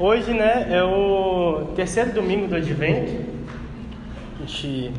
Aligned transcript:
Hoje, 0.00 0.32
né, 0.32 0.68
é 0.70 0.80
o 0.80 1.72
terceiro 1.74 2.12
domingo 2.12 2.46
do 2.46 2.54
Advento. 2.54 3.20
A 4.36 4.46
gente 4.46 4.92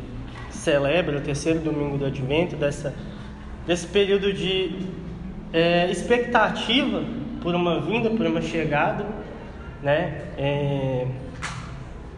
celebra 0.50 1.16
o 1.16 1.20
terceiro 1.22 1.58
domingo 1.58 1.96
do 1.96 2.04
Advento, 2.04 2.54
dessa, 2.54 2.94
desse 3.66 3.86
período 3.86 4.30
de 4.30 4.76
é, 5.54 5.90
expectativa 5.90 7.02
por 7.42 7.54
uma 7.54 7.80
vinda, 7.80 8.10
por 8.10 8.26
uma 8.26 8.42
chegada, 8.42 9.06
né? 9.82 10.20
É, 10.36 11.06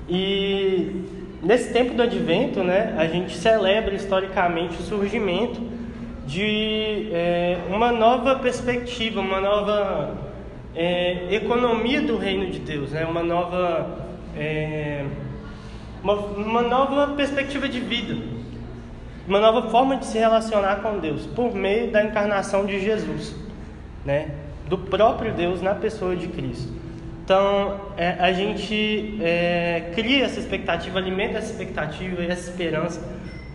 e 0.08 1.04
nesse 1.40 1.72
tempo 1.72 1.94
do 1.94 2.02
Advento, 2.02 2.64
né, 2.64 2.96
a 2.98 3.06
gente 3.06 3.36
celebra 3.36 3.94
historicamente 3.94 4.74
o 4.80 4.82
surgimento 4.82 5.60
de 6.26 7.10
é, 7.12 7.58
uma 7.68 7.92
nova 7.92 8.34
perspectiva, 8.40 9.20
uma 9.20 9.40
nova 9.40 10.31
é, 10.74 11.34
economia 11.34 12.00
do 12.00 12.16
reino 12.16 12.50
de 12.50 12.58
Deus, 12.58 12.90
né? 12.90 13.04
uma, 13.04 13.22
nova, 13.22 14.06
é, 14.36 15.04
uma, 16.02 16.14
uma 16.14 16.62
nova 16.62 17.14
perspectiva 17.14 17.68
de 17.68 17.80
vida, 17.80 18.16
uma 19.26 19.40
nova 19.40 19.68
forma 19.70 19.96
de 19.96 20.06
se 20.06 20.18
relacionar 20.18 20.76
com 20.76 20.98
Deus 20.98 21.26
por 21.26 21.54
meio 21.54 21.90
da 21.90 22.04
encarnação 22.04 22.64
de 22.64 22.80
Jesus, 22.80 23.34
né? 24.04 24.30
do 24.68 24.78
próprio 24.78 25.32
Deus 25.32 25.60
na 25.60 25.74
pessoa 25.74 26.16
de 26.16 26.28
Cristo. 26.28 26.72
Então, 27.24 27.80
é, 27.96 28.16
a 28.18 28.32
gente 28.32 29.18
é, 29.22 29.92
cria 29.94 30.24
essa 30.24 30.40
expectativa, 30.40 30.98
alimenta 30.98 31.38
essa 31.38 31.52
expectativa 31.52 32.22
e 32.22 32.26
essa 32.26 32.50
esperança 32.50 33.00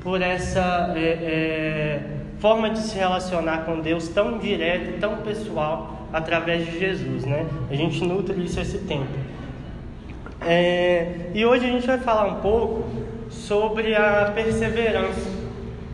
por 0.01 0.21
essa 0.21 0.93
é, 0.95 1.01
é 1.01 2.17
forma 2.39 2.69
de 2.69 2.79
se 2.79 2.97
relacionar 2.97 3.65
com 3.65 3.79
Deus 3.79 4.07
tão 4.09 4.37
direta, 4.37 4.99
tão 4.99 5.17
pessoal 5.17 5.96
através 6.11 6.65
de 6.65 6.79
Jesus, 6.79 7.25
né? 7.25 7.45
A 7.69 7.75
gente 7.75 8.03
nutre 8.03 8.43
isso 8.43 8.59
esse 8.59 8.79
tempo. 8.79 9.07
É, 10.41 11.31
e 11.33 11.45
hoje 11.45 11.65
a 11.65 11.69
gente 11.69 11.87
vai 11.87 11.97
falar 11.97 12.25
um 12.25 12.41
pouco 12.41 12.85
sobre 13.29 13.95
a 13.95 14.31
perseverança 14.33 15.29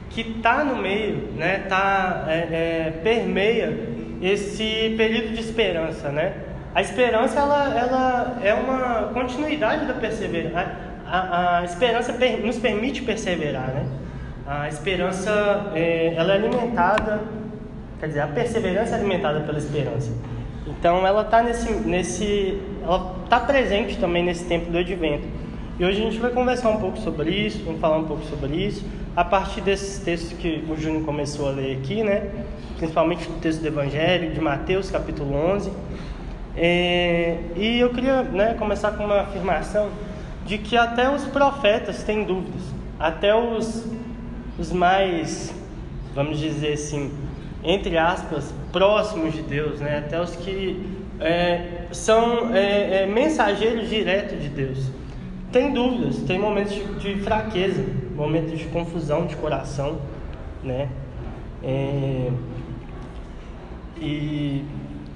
que 0.10 0.22
está 0.22 0.64
no 0.64 0.76
meio, 0.76 1.30
né? 1.36 1.66
Tá 1.68 2.26
é, 2.28 2.34
é, 2.34 2.94
permeia 3.04 3.76
esse 4.22 4.94
período 4.96 5.34
de 5.34 5.40
esperança, 5.40 6.10
né? 6.10 6.34
A 6.76 6.82
esperança 6.82 7.40
ela, 7.40 7.78
ela 7.78 8.38
é 8.44 8.54
uma 8.54 9.10
continuidade 9.14 9.86
da 9.86 9.94
perseverança. 9.94 10.94
A, 11.06 11.60
a, 11.60 11.64
esperança 11.66 12.14
per, 12.14 12.44
nos 12.44 12.58
permite 12.58 13.02
perseverar, 13.02 13.68
né? 13.68 13.86
A 14.46 14.68
esperança 14.68 15.72
é, 15.74 16.14
ela 16.16 16.34
é 16.34 16.36
alimentada 16.36 17.22
Quer 18.00 18.08
dizer, 18.08 18.20
a 18.22 18.28
perseverança 18.28 18.96
é 18.96 19.00
alimentada 19.00 19.42
pela 19.42 19.58
esperança. 19.58 20.12
Então 20.68 21.06
ela 21.06 21.22
está 21.22 21.42
nesse, 21.42 21.72
nesse, 21.72 22.62
ela 22.84 23.16
está 23.24 23.40
presente 23.40 23.98
também 23.98 24.24
nesse 24.24 24.46
tempo 24.46 24.72
do 24.72 24.78
Advento. 24.78 25.28
E 25.80 25.84
hoje 25.84 26.02
a 26.02 26.06
gente 26.06 26.20
vai 26.20 26.32
conversar 26.32 26.70
um 26.70 26.78
pouco 26.78 26.98
sobre 27.00 27.32
isso, 27.32 27.64
vamos 27.66 27.82
falar 27.82 27.98
um 27.98 28.06
pouco 28.06 28.24
sobre 28.26 28.56
isso, 28.56 28.86
a 29.16 29.24
partir 29.24 29.62
desses 29.62 30.00
textos 30.04 30.38
que 30.38 30.64
o 30.70 30.76
Júnior 30.78 31.04
começou 31.04 31.50
a 31.50 31.52
ler 31.52 31.78
aqui, 31.78 32.04
né? 32.04 32.30
Principalmente 32.78 33.28
do 33.28 33.40
texto 33.40 33.62
do 33.62 33.68
Evangelho, 33.68 34.32
de 34.32 34.40
Mateus, 34.40 34.92
capítulo 34.92 35.36
11. 35.36 35.72
É, 36.56 37.40
e 37.56 37.80
eu 37.80 37.90
queria 37.90 38.22
né, 38.22 38.54
começar 38.54 38.92
com 38.92 39.06
uma 39.06 39.22
afirmação 39.22 39.90
de 40.46 40.58
que 40.58 40.78
até 40.78 41.10
os 41.10 41.24
profetas 41.26 42.04
têm 42.04 42.24
dúvidas, 42.24 42.62
até 43.00 43.34
os, 43.34 43.86
os 44.60 44.72
mais, 44.72 45.54
vamos 46.14 46.38
dizer 46.38 46.74
assim, 46.74 47.12
entre 47.64 47.98
aspas, 47.98 48.54
próximos 48.72 49.34
de 49.34 49.42
Deus, 49.42 49.80
né? 49.80 50.00
até 50.00 50.20
os 50.20 50.36
que 50.36 50.86
é, 51.20 51.86
são 51.92 52.54
é, 52.54 53.04
é, 53.04 53.06
mensageiros 53.06 53.90
diretos 53.90 54.42
de 54.42 54.50
Deus. 54.50 54.92
Tem 55.52 55.72
dúvidas, 55.72 56.18
tem 56.24 56.38
momentos 56.40 56.74
de, 56.74 56.84
de, 56.96 57.22
fraqueza, 57.22 57.84
momentos 58.16 58.58
de 58.58 58.66
confusão 58.66 59.26
de 59.26 59.36
coração, 59.36 60.00
né? 60.64 60.90
É, 61.64 62.30
e, 63.98 64.66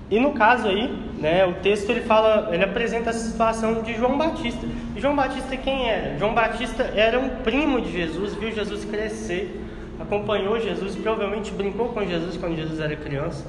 e 0.10 0.20
no 0.20 0.32
caso 0.34 0.68
aí, 0.68 0.88
né, 1.18 1.46
o 1.46 1.56
texto 1.56 1.90
ele 1.90 2.02
fala, 2.02 2.50
ele 2.54 2.64
apresenta 2.64 3.10
a 3.10 3.14
situação 3.14 3.82
de 3.82 3.96
João 3.96 4.18
Batista. 4.18 4.66
E 4.96 5.02
João 5.02 5.16
Batista 5.16 5.58
quem 5.58 5.90
era? 5.90 6.18
João 6.18 6.34
Batista 6.34 6.84
era 6.96 7.20
um 7.20 7.30
primo 7.44 7.82
de 7.82 7.92
Jesus, 7.92 8.36
viu 8.36 8.52
Jesus 8.52 8.86
crescer 8.86 9.67
acompanhou 10.00 10.60
Jesus, 10.60 10.96
provavelmente 10.96 11.52
brincou 11.52 11.90
com 11.90 12.06
Jesus 12.06 12.38
quando 12.38 12.56
Jesus 12.56 12.80
era 12.80 12.96
criança. 12.96 13.46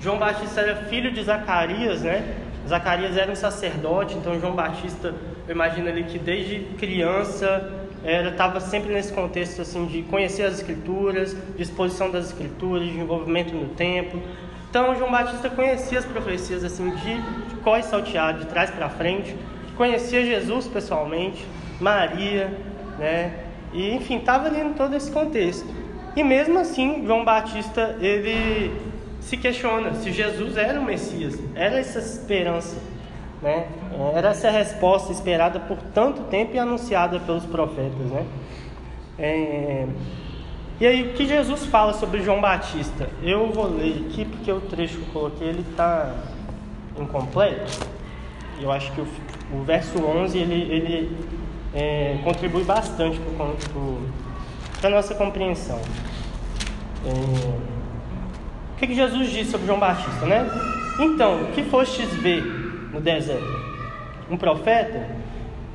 João 0.00 0.18
Batista 0.18 0.60
era 0.60 0.76
filho 0.86 1.12
de 1.12 1.22
Zacarias, 1.22 2.02
né? 2.02 2.36
Zacarias 2.68 3.16
era 3.16 3.30
um 3.30 3.36
sacerdote, 3.36 4.14
então 4.16 4.38
João 4.40 4.54
Batista, 4.54 5.14
eu 5.46 5.54
imagino 5.54 5.88
ali 5.88 6.04
que 6.04 6.18
desde 6.18 6.60
criança 6.76 7.70
estava 8.04 8.58
sempre 8.60 8.92
nesse 8.92 9.12
contexto 9.12 9.62
assim 9.62 9.86
de 9.86 10.02
conhecer 10.02 10.42
as 10.42 10.54
escrituras, 10.54 11.36
de 11.56 11.62
exposição 11.62 12.10
das 12.10 12.26
escrituras, 12.26 12.88
de 12.88 12.98
envolvimento 12.98 13.54
no 13.54 13.68
templo. 13.68 14.20
Então 14.68 14.94
João 14.96 15.10
Batista 15.10 15.48
conhecia 15.50 15.98
as 15.98 16.04
profecias 16.04 16.64
assim 16.64 16.90
de, 16.90 17.14
de 17.14 17.78
e 17.78 17.82
salteado, 17.82 18.40
de 18.40 18.46
trás 18.46 18.70
para 18.70 18.88
frente, 18.88 19.36
conhecia 19.76 20.24
Jesus 20.24 20.66
pessoalmente, 20.66 21.44
Maria, 21.80 22.52
né? 22.98 23.34
E 23.72 23.94
enfim, 23.94 24.18
estava 24.18 24.48
ali 24.48 24.60
em 24.60 24.72
todo 24.72 24.94
esse 24.96 25.10
contexto. 25.10 25.81
E 26.14 26.22
mesmo 26.22 26.58
assim, 26.58 27.06
João 27.06 27.24
Batista 27.24 27.96
ele 28.00 28.70
se 29.20 29.36
questiona 29.36 29.94
se 29.94 30.12
Jesus 30.12 30.56
era 30.56 30.78
o 30.78 30.84
Messias, 30.84 31.38
era 31.54 31.78
essa 31.78 31.98
esperança, 32.00 32.76
né? 33.40 33.66
Era 34.14 34.30
essa 34.30 34.50
resposta 34.50 35.12
esperada 35.12 35.60
por 35.60 35.78
tanto 35.94 36.22
tempo 36.24 36.54
e 36.54 36.58
anunciada 36.58 37.18
pelos 37.20 37.46
profetas, 37.46 38.10
né? 38.10 38.26
É... 39.18 39.86
E 40.80 40.86
aí, 40.86 41.02
o 41.02 41.12
que 41.12 41.26
Jesus 41.26 41.64
fala 41.66 41.92
sobre 41.92 42.22
João 42.22 42.40
Batista? 42.40 43.08
Eu 43.22 43.52
vou 43.52 43.68
ler 43.68 44.04
aqui 44.06 44.24
porque 44.24 44.50
o 44.50 44.60
trecho 44.60 44.98
que 44.98 45.06
eu 45.06 45.12
coloquei 45.12 45.48
ele 45.48 45.64
está 45.70 46.12
incompleto. 46.98 47.86
Eu 48.60 48.72
acho 48.72 48.90
que 48.92 49.00
o, 49.00 49.06
o 49.54 49.62
verso 49.62 50.04
11 50.04 50.38
ele, 50.38 50.54
ele 50.54 51.16
é, 51.72 52.18
contribui 52.24 52.64
bastante 52.64 53.18
para 53.18 53.46
para 54.82 54.90
nossa 54.90 55.14
compreensão. 55.14 55.78
É... 57.06 57.10
O 58.72 58.76
que, 58.76 58.88
que 58.88 58.94
Jesus 58.96 59.30
disse 59.30 59.52
sobre 59.52 59.68
João 59.68 59.78
Batista, 59.78 60.26
né? 60.26 60.44
Então, 60.98 61.42
o 61.42 61.46
que 61.52 61.62
fostes 61.62 62.12
ver 62.14 62.42
no 62.92 63.00
deserto? 63.00 63.46
Um 64.28 64.36
profeta? 64.36 65.06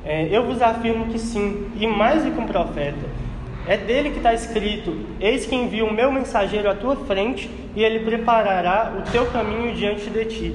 É, 0.04 0.28
eu 0.30 0.44
vos 0.44 0.60
afirmo 0.60 1.06
que 1.06 1.18
sim, 1.18 1.70
e 1.76 1.86
mais 1.86 2.22
do 2.22 2.30
que 2.30 2.38
um 2.38 2.46
profeta. 2.46 3.18
É 3.66 3.78
dele 3.78 4.10
que 4.10 4.18
está 4.18 4.34
escrito: 4.34 4.94
Eis 5.18 5.46
que 5.46 5.54
envio 5.54 5.86
o 5.86 5.92
meu 5.92 6.12
mensageiro 6.12 6.70
à 6.70 6.74
tua 6.74 6.96
frente, 6.96 7.50
e 7.74 7.82
ele 7.82 8.00
preparará 8.00 8.92
o 8.98 9.10
teu 9.10 9.24
caminho 9.26 9.74
diante 9.74 10.10
de 10.10 10.24
ti. 10.26 10.54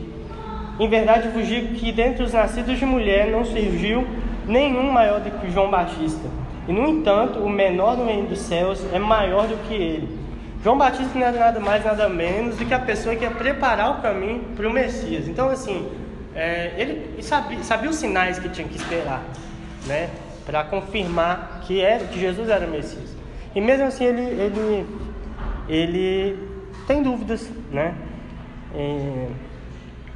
Em 0.79 0.87
verdade 0.87 1.29
vos 1.29 1.47
digo 1.47 1.73
que 1.73 1.91
dentre 1.91 2.23
os 2.23 2.33
nascidos 2.33 2.77
de 2.77 2.85
mulher 2.85 3.31
não 3.31 3.43
surgiu 3.43 4.07
nenhum 4.47 4.91
maior 4.91 5.19
do 5.21 5.31
que 5.39 5.51
João 5.51 5.71
Batista. 5.71 6.42
E 6.67 6.71
no 6.71 6.87
entanto, 6.87 7.39
o 7.39 7.49
menor 7.49 7.97
no 7.97 8.05
reino 8.05 8.27
dos 8.27 8.39
céus 8.39 8.83
é 8.93 8.99
maior 8.99 9.47
do 9.47 9.57
que 9.67 9.73
ele. 9.73 10.23
João 10.63 10.77
Batista 10.77 11.19
não 11.19 11.27
era 11.27 11.37
nada 11.37 11.59
mais, 11.59 11.83
nada 11.83 12.07
menos 12.07 12.55
do 12.55 12.65
que 12.65 12.73
a 12.73 12.79
pessoa 12.79 13.15
que 13.15 13.23
ia 13.23 13.31
preparar 13.31 13.99
o 13.99 14.01
caminho 14.01 14.41
para 14.55 14.67
o 14.67 14.71
Messias. 14.71 15.27
Então, 15.27 15.49
assim, 15.49 15.91
é, 16.33 16.73
ele 16.77 17.21
sabia, 17.21 17.61
sabia, 17.63 17.89
os 17.89 17.97
sinais 17.97 18.39
que 18.39 18.47
tinha 18.47 18.65
que 18.65 18.77
esperar, 18.77 19.21
né? 19.85 20.09
Para 20.45 20.63
confirmar 20.63 21.61
que, 21.65 21.81
era, 21.81 22.05
que 22.05 22.17
Jesus 22.17 22.47
era 22.47 22.65
o 22.65 22.69
Messias. 22.69 23.13
E 23.53 23.59
mesmo 23.59 23.87
assim, 23.87 24.05
ele, 24.05 24.21
ele, 24.21 24.85
ele 25.67 26.39
tem 26.87 27.03
dúvidas, 27.03 27.51
né? 27.69 27.93
É, 28.73 29.27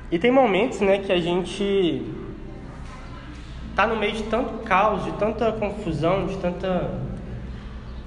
e 0.10 0.18
tem 0.18 0.32
momentos, 0.32 0.80
né, 0.80 1.00
que 1.00 1.12
a 1.12 1.20
gente 1.20 2.02
está 3.78 3.86
no 3.86 3.96
meio 3.96 4.14
de 4.14 4.24
tanto 4.24 4.64
caos, 4.64 5.04
de 5.04 5.12
tanta 5.12 5.52
confusão, 5.52 6.26
de 6.26 6.36
tanta 6.38 6.90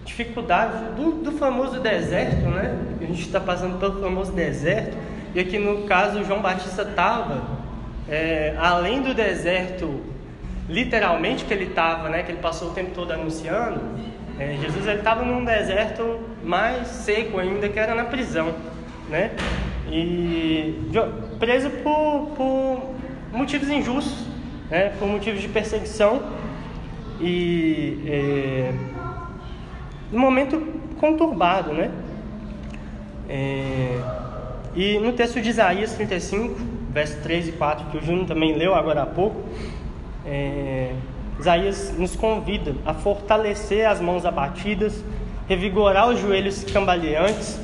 dificuldade 0.05 0.97
do, 0.97 1.23
do 1.23 1.31
famoso 1.31 1.79
deserto, 1.79 2.49
né? 2.49 2.77
A 3.01 3.05
gente 3.05 3.21
está 3.21 3.39
passando 3.39 3.79
pelo 3.79 4.01
famoso 4.01 4.33
deserto. 4.33 4.97
E 5.33 5.39
aqui 5.39 5.61
no 5.61 5.85
caso 5.85 6.25
João 6.25 6.43
Batista 6.43 6.83
estava, 6.83 7.43
é, 8.09 8.57
além 8.59 9.01
do 9.01 9.15
deserto, 9.15 10.01
literalmente 10.69 11.45
que 11.45 11.55
ele 11.55 11.67
estava, 11.67 12.09
né? 12.09 12.25
Que 12.25 12.33
ele 12.33 12.41
passou 12.41 12.71
o 12.71 12.75
tempo 12.75 12.91
todo 12.93 13.13
anunciando. 13.13 13.81
É, 14.41 14.57
Jesus 14.61 14.89
ele 14.89 14.99
estava 14.99 15.25
num 15.25 15.45
deserto 15.45 16.19
mais 16.43 16.89
seco 16.89 17.39
ainda, 17.39 17.69
que 17.69 17.79
era 17.79 17.95
na 17.95 18.07
prisão, 18.07 18.53
né? 19.09 19.31
E 19.89 20.91
preso 21.39 21.71
por, 21.71 22.33
por 22.37 22.95
motivos 23.33 23.69
injustos, 23.69 24.30
né, 24.71 24.93
por 24.99 25.09
motivos 25.09 25.41
de 25.41 25.49
perseguição 25.49 26.23
e 27.21 27.99
é, 28.07 28.73
um 30.13 30.19
momento 30.19 30.61
conturbado, 30.99 31.73
né? 31.73 31.91
É, 33.29 34.01
e 34.75 34.99
no 34.99 35.13
texto 35.13 35.41
de 35.41 35.51
Isaías 35.51 35.93
35, 35.95 36.55
versos 36.91 37.17
3 37.23 37.49
e 37.49 37.53
4, 37.53 37.87
que 37.91 37.99
o 37.99 38.03
Júnior 38.03 38.27
também 38.27 38.57
leu 38.57 38.75
agora 38.75 39.03
há 39.03 39.07
pouco, 39.07 39.43
é, 40.25 40.93
Isaías 41.39 41.95
nos 41.97 42.15
convida 42.15 42.75
a 42.85 42.95
fortalecer 42.95 43.87
as 43.87 44.01
mãos 44.01 44.25
abatidas, 44.25 45.03
revigorar 45.49 46.09
os 46.09 46.21
joelhos 46.21 46.65
cambaleantes 46.65 47.59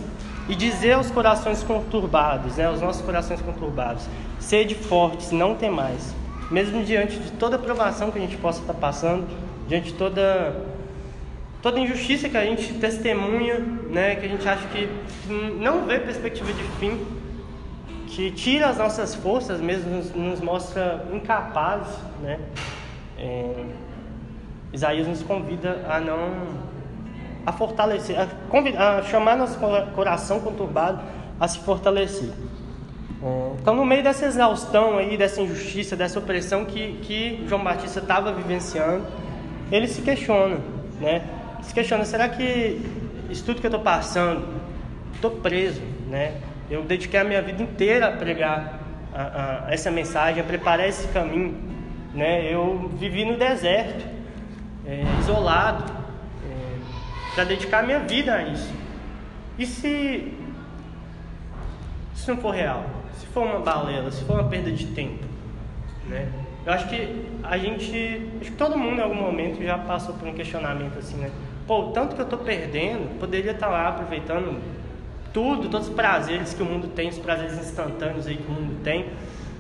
e 0.49 0.55
dizer 0.55 0.93
aos 0.93 1.11
corações 1.11 1.63
conturbados, 1.63 2.57
né, 2.57 2.67
aos 2.67 2.81
nossos 2.81 3.03
corações 3.03 3.41
conturbados, 3.41 4.05
sede 4.39 4.75
fortes, 4.75 5.31
não 5.31 5.55
temais. 5.55 6.15
Mesmo 6.51 6.85
diante 6.85 7.19
de 7.19 7.33
toda 7.33 7.59
provação 7.59 8.11
que 8.11 8.19
a 8.19 8.21
gente 8.21 8.37
possa 8.37 8.61
estar 8.61 8.75
passando, 8.75 9.27
diante 9.69 9.93
de 9.93 9.95
toda 9.95 10.55
toda 11.63 11.81
injustiça 11.81 12.29
que 12.29 12.37
a 12.37 12.45
gente 12.45 12.75
testemunha, 12.75 13.59
né, 13.59 14.15
que 14.15 14.27
a 14.27 14.29
gente 14.29 14.49
acha 14.49 14.69
que 14.69 14.89
não 15.59 15.85
vê 15.85 15.99
perspectiva 15.99 16.53
de 16.53 16.63
fim, 16.79 17.05
que 18.07 18.31
tira 18.31 18.69
as 18.69 18.79
nossas 18.79 19.17
forças, 19.17 19.61
mesmo 19.61 19.97
nos, 19.97 20.15
nos 20.15 20.41
mostra 20.41 21.05
incapazes, 21.13 21.93
né? 22.23 22.39
É, 23.19 23.65
Isaías 24.73 25.09
nos 25.09 25.23
convida 25.23 25.85
a 25.89 25.99
não 25.99 26.67
a 27.45 27.53
fortalecer, 27.53 28.19
a, 28.19 28.27
convidar, 28.49 28.99
a 28.99 29.03
chamar 29.03 29.37
nosso 29.37 29.59
coração 29.95 30.41
conturbado 30.41 31.01
a 31.39 31.47
se 31.47 31.59
fortalecer. 31.61 32.31
Então, 33.61 33.75
no 33.75 33.85
meio 33.85 34.03
dessa 34.03 34.27
exaustão 34.27 34.99
aí, 34.99 35.17
dessa 35.17 35.41
injustiça, 35.41 35.97
dessa 35.97 36.19
opressão 36.19 36.65
que, 36.65 36.99
que 37.03 37.45
João 37.49 37.65
Batista 37.65 38.01
estava 38.01 38.33
vivenciando, 38.33 39.07
ele 39.73 39.89
se 39.89 40.03
questiona, 40.03 40.59
né? 41.01 41.23
Se 41.63 41.73
questiona, 41.73 42.05
será 42.05 42.29
que 42.29 42.81
isso 43.31 43.45
tudo 43.45 43.61
que 43.61 43.67
eu 43.67 43.71
estou 43.71 43.83
passando, 43.83 44.47
estou 45.15 45.31
preso, 45.31 45.81
né? 46.09 46.35
Eu 46.71 46.83
dediquei 46.83 47.19
a 47.19 47.25
minha 47.25 47.41
vida 47.41 47.63
inteira 47.63 48.09
a 48.09 48.13
pregar 48.13 48.81
a, 49.15 49.67
a, 49.67 49.73
essa 49.73 49.91
mensagem, 49.91 50.41
a 50.41 50.45
preparar 50.45 50.89
esse 50.89 51.09
caminho. 51.09 51.57
Né? 52.13 52.53
Eu 52.53 52.91
vivi 52.99 53.25
no 53.25 53.37
deserto, 53.37 54.05
é, 54.87 55.03
isolado, 55.21 55.85
é, 56.45 57.35
para 57.35 57.45
dedicar 57.45 57.81
a 57.81 57.83
minha 57.83 58.01
vida 58.01 58.35
a 58.35 58.43
isso. 58.43 58.73
E 59.59 59.65
se 59.65 60.35
isso 62.15 62.31
não 62.31 62.41
for 62.41 62.51
real? 62.51 62.96
For 63.37 63.45
uma 63.45 63.59
balela, 63.59 64.11
se 64.11 64.25
for 64.25 64.41
uma 64.41 64.49
perda 64.49 64.71
de 64.73 64.87
tempo? 64.87 65.23
Né? 66.09 66.27
Eu 66.65 66.73
acho 66.73 66.89
que 66.89 67.23
a 67.43 67.59
gente, 67.59 68.31
acho 68.41 68.51
que 68.51 68.57
todo 68.57 68.79
mundo 68.79 68.99
em 68.99 69.03
algum 69.03 69.15
momento 69.15 69.63
já 69.63 69.77
passou 69.77 70.15
por 70.15 70.27
um 70.27 70.33
questionamento 70.33 70.99
assim, 70.99 71.19
né? 71.19 71.31
Pô, 71.67 71.91
tanto 71.91 72.15
que 72.15 72.23
eu 72.23 72.25
estou 72.25 72.39
perdendo, 72.39 73.21
poderia 73.21 73.51
estar 73.51 73.67
tá 73.67 73.73
lá 73.73 73.89
aproveitando 73.91 74.59
tudo, 75.35 75.69
todos 75.69 75.89
os 75.89 75.95
prazeres 75.95 76.55
que 76.55 76.63
o 76.63 76.65
mundo 76.65 76.89
tem, 76.89 77.11
os 77.11 77.19
prazeres 77.19 77.59
instantâneos 77.59 78.27
aí 78.27 78.39
que 78.39 78.51
o 78.51 78.55
mundo 78.55 78.83
tem, 78.83 79.05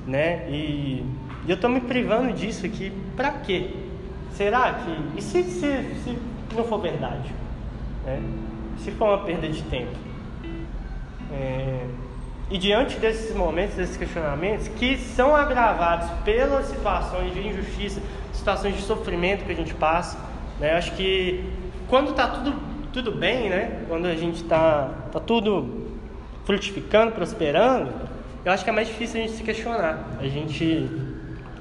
né? 0.06 0.48
E, 0.48 1.04
e 1.46 1.50
eu 1.50 1.56
estou 1.56 1.68
me 1.68 1.82
privando 1.82 2.32
disso 2.32 2.64
aqui, 2.64 2.90
para 3.14 3.30
quê? 3.30 3.72
Será 4.30 4.72
que. 4.72 5.18
E 5.18 5.20
se, 5.20 5.42
se, 5.42 5.94
se 6.02 6.18
não 6.56 6.64
for 6.64 6.78
verdade? 6.78 7.30
Né? 8.06 8.22
Se 8.78 8.90
for 8.92 9.08
uma 9.08 9.18
perda 9.18 9.46
de 9.46 9.62
tempo? 9.64 9.92
É, 11.30 11.86
e 12.50 12.58
diante 12.58 12.96
desses 12.98 13.34
momentos, 13.34 13.74
desses 13.74 13.96
questionamentos, 13.96 14.68
que 14.68 14.96
são 14.96 15.34
agravados 15.34 16.08
pelas 16.24 16.66
situações 16.66 17.34
de 17.34 17.46
injustiça, 17.46 18.00
situações 18.32 18.76
de 18.76 18.82
sofrimento 18.82 19.44
que 19.44 19.52
a 19.52 19.56
gente 19.56 19.74
passa, 19.74 20.18
né? 20.60 20.74
Acho 20.74 20.92
que 20.92 21.44
quando 21.88 22.10
está 22.10 22.28
tudo 22.28 22.76
tudo 22.92 23.12
bem, 23.12 23.50
né? 23.50 23.82
Quando 23.88 24.06
a 24.06 24.14
gente 24.14 24.42
está 24.42 24.90
tá 25.12 25.20
tudo 25.20 25.86
frutificando, 26.46 27.12
prosperando, 27.12 27.92
eu 28.42 28.50
acho 28.50 28.64
que 28.64 28.70
é 28.70 28.72
mais 28.72 28.88
difícil 28.88 29.20
a 29.20 29.26
gente 29.26 29.36
se 29.36 29.42
questionar. 29.42 30.16
A 30.18 30.26
gente 30.26 30.88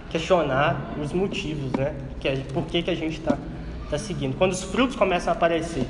questionar 0.09 0.93
os 1.01 1.11
motivos, 1.11 1.73
né? 1.73 1.93
Que 2.21 2.37
por 2.53 2.63
que, 2.67 2.83
que 2.83 2.89
a 2.89 2.95
gente 2.95 3.19
está 3.19 3.37
tá 3.89 3.97
seguindo. 3.97 4.37
Quando 4.37 4.53
os 4.53 4.63
frutos 4.63 4.95
começam 4.95 5.33
a 5.33 5.35
aparecer. 5.35 5.85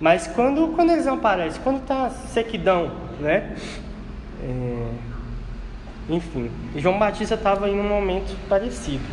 Mas 0.00 0.26
quando, 0.28 0.68
quando 0.76 0.90
eles 0.90 1.06
não 1.06 1.14
aparecem, 1.14 1.60
quando 1.62 1.78
está 1.78 2.10
sequidão, 2.10 2.92
né? 3.18 3.56
É... 4.42 4.88
Enfim, 6.08 6.50
João 6.76 6.98
Batista 6.98 7.34
estava 7.34 7.68
em 7.68 7.78
um 7.78 7.88
momento 7.88 8.36
parecido. 8.48 9.04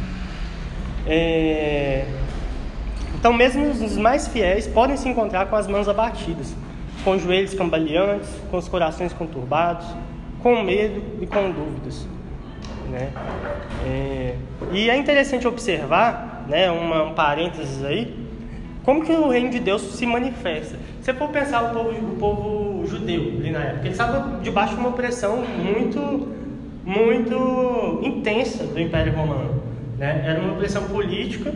É... 1.08 2.06
Então, 3.16 3.32
mesmo 3.32 3.66
os 3.66 3.98
mais 3.98 4.28
fiéis 4.28 4.68
podem 4.68 4.98
se 4.98 5.08
encontrar 5.08 5.48
com 5.48 5.56
as 5.56 5.68
mãos 5.68 5.88
abatidas, 5.88 6.54
com 7.04 7.12
os 7.12 7.22
joelhos 7.22 7.54
cambaleantes, 7.54 8.30
com 8.52 8.58
os 8.58 8.68
corações 8.68 9.14
conturbados, 9.14 9.88
com 10.42 10.62
medo 10.62 11.02
e 11.22 11.26
com 11.26 11.50
dúvidas. 11.52 12.06
Né? 12.90 13.12
É, 13.86 14.36
e 14.72 14.90
é 14.90 14.98
interessante 14.98 15.48
observar, 15.48 16.46
né, 16.48 16.70
uma, 16.70 17.04
um 17.04 17.14
parênteses 17.14 17.84
aí, 17.84 18.14
como 18.84 19.04
que 19.06 19.14
o 19.14 19.30
reino 19.30 19.50
de 19.50 19.60
Deus 19.60 19.82
se 19.82 20.06
manifesta. 20.06 20.78
Se 21.02 21.14
for 21.14 21.30
pensar 21.30 21.64
o 21.64 21.70
povo, 21.74 21.90
o 21.92 22.16
povo 22.18 22.73
judeu 23.04 23.22
ali 23.40 23.52
na 23.52 23.60
época, 23.60 23.82
ele 23.82 23.90
estava 23.90 24.40
debaixo 24.42 24.74
de 24.74 24.80
uma 24.80 24.90
opressão 24.90 25.44
muito, 25.44 26.28
muito 26.86 28.00
intensa 28.02 28.66
do 28.66 28.80
Império 28.80 29.14
Romano. 29.14 29.62
Né? 29.98 30.24
Era 30.26 30.40
uma 30.40 30.54
opressão 30.54 30.84
política 30.86 31.54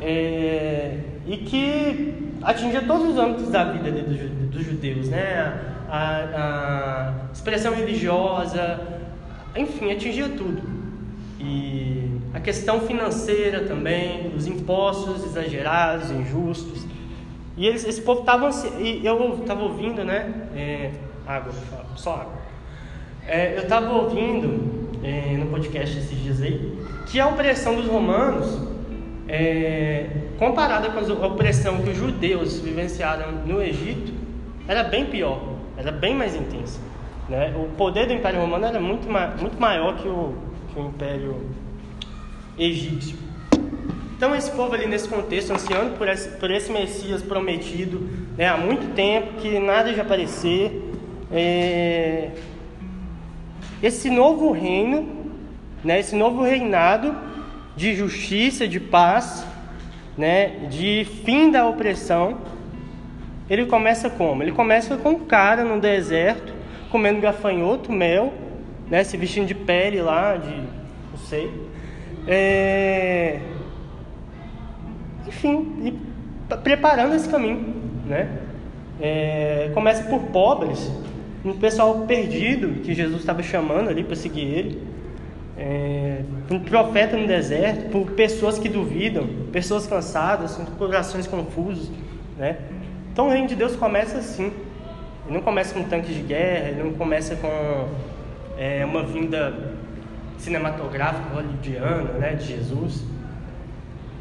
é, 0.00 0.98
e 1.26 1.38
que 1.38 2.32
atingia 2.42 2.82
todos 2.82 3.10
os 3.10 3.18
âmbitos 3.18 3.48
da 3.48 3.64
vida 3.64 3.90
dos, 3.90 4.18
dos 4.50 4.64
judeus, 4.64 5.08
né? 5.08 5.54
A, 5.88 5.98
a, 5.98 7.32
expressão 7.32 7.74
religiosa, 7.74 8.80
enfim, 9.56 9.92
atingia 9.92 10.28
tudo. 10.28 10.62
E 11.40 12.10
a 12.34 12.40
questão 12.40 12.80
financeira 12.80 13.60
também, 13.60 14.32
os 14.36 14.46
impostos 14.46 15.24
exagerados, 15.24 16.10
injustos. 16.10 16.84
E 17.56 17.66
eles, 17.66 17.84
esse 17.84 18.02
povo 18.02 18.20
estava, 18.20 18.50
e 18.78 19.04
eu 19.04 19.38
estava 19.40 19.62
ouvindo, 19.62 20.04
né? 20.04 20.48
É, 20.54 20.90
água, 21.26 21.52
só 21.96 22.14
água. 22.14 22.32
É, 23.26 23.56
eu 23.56 23.62
estava 23.62 23.92
ouvindo 23.92 24.88
é, 25.02 25.36
no 25.36 25.46
podcast 25.46 25.98
esses 25.98 26.18
dias 26.22 26.42
aí 26.42 26.78
que 27.06 27.18
a 27.20 27.28
opressão 27.28 27.76
dos 27.76 27.86
romanos 27.86 28.60
é, 29.28 30.06
comparada 30.38 30.90
com 30.90 30.98
a 30.98 31.26
opressão 31.26 31.82
que 31.82 31.90
os 31.90 31.96
judeus 31.96 32.60
vivenciaram 32.60 33.32
no 33.44 33.62
Egito, 33.62 34.12
era 34.68 34.84
bem 34.84 35.06
pior, 35.06 35.40
era 35.76 35.90
bem 35.90 36.14
mais 36.14 36.34
intensa. 36.34 36.80
Né? 37.28 37.54
O 37.56 37.74
poder 37.76 38.06
do 38.06 38.12
Império 38.12 38.40
Romano 38.40 38.66
era 38.66 38.80
muito, 38.80 39.08
ma 39.08 39.28
muito 39.28 39.60
maior 39.60 39.96
que 39.96 40.08
o, 40.08 40.34
que 40.72 40.80
o 40.80 40.86
Império 40.86 41.36
Egípcio. 42.58 43.18
Então, 44.16 44.34
esse 44.34 44.50
povo 44.50 44.74
ali 44.74 44.86
nesse 44.86 45.06
contexto, 45.06 45.52
ansiando 45.52 45.98
por 45.98 46.08
esse, 46.08 46.30
por 46.38 46.50
esse 46.50 46.72
Messias 46.72 47.22
prometido 47.22 48.00
né, 48.34 48.48
há 48.48 48.56
muito 48.56 48.94
tempo, 48.94 49.34
que 49.34 49.58
nada 49.58 49.92
de 49.92 50.00
aparecer, 50.00 50.90
é, 51.30 52.30
esse 53.82 54.08
novo 54.08 54.52
reino, 54.52 55.06
né, 55.84 56.00
esse 56.00 56.16
novo 56.16 56.42
reinado 56.42 57.14
de 57.76 57.94
justiça, 57.94 58.66
de 58.66 58.80
paz, 58.80 59.46
né, 60.16 60.66
de 60.70 61.06
fim 61.22 61.50
da 61.50 61.68
opressão, 61.68 62.38
ele 63.50 63.66
começa 63.66 64.08
como? 64.08 64.42
Ele 64.42 64.52
começa 64.52 64.96
com 64.96 65.10
um 65.10 65.26
cara 65.26 65.62
no 65.62 65.78
deserto, 65.78 66.54
comendo 66.90 67.20
gafanhoto, 67.20 67.92
mel, 67.92 68.32
né, 68.88 69.04
se 69.04 69.14
vestindo 69.18 69.46
de 69.46 69.54
pele 69.54 70.00
lá, 70.00 70.38
de 70.38 70.54
não 70.56 71.18
sei. 71.18 71.52
É... 72.26 73.40
Enfim, 75.26 75.72
e 75.84 76.56
preparando 76.56 77.14
esse 77.14 77.28
caminho, 77.28 77.74
né? 78.06 78.28
É... 79.00 79.70
Começa 79.74 80.04
por 80.04 80.20
pobres, 80.24 80.90
um 81.44 81.56
pessoal 81.58 82.06
perdido 82.06 82.82
que 82.82 82.94
Jesus 82.94 83.20
estava 83.20 83.42
chamando 83.42 83.88
ali 83.88 84.02
para 84.02 84.16
seguir 84.16 84.42
ele 84.42 84.96
é, 85.56 86.20
um 86.50 86.60
profeta 86.60 87.16
no 87.16 87.26
deserto, 87.26 87.90
por 87.90 88.10
pessoas 88.12 88.58
que 88.58 88.68
duvidam, 88.68 89.26
pessoas 89.50 89.86
cansadas, 89.86 90.54
com 90.54 90.64
corações 90.66 91.26
confusos, 91.26 91.90
né? 92.36 92.58
Então 93.12 93.28
o 93.28 93.30
reino 93.30 93.48
de 93.48 93.54
Deus 93.54 93.74
começa 93.74 94.18
assim. 94.18 94.52
Ele 95.24 95.34
não 95.34 95.40
começa 95.40 95.74
com 95.74 95.82
tanques 95.84 96.14
de 96.14 96.20
guerra, 96.20 96.68
ele 96.68 96.82
não 96.82 96.92
começa 96.92 97.34
com 97.36 97.88
é, 98.58 98.84
uma 98.84 99.02
vinda 99.02 99.72
cinematográfica 100.38 101.34
hollywoodiana, 101.34 102.12
né, 102.18 102.34
de 102.34 102.46
Jesus. 102.46 103.02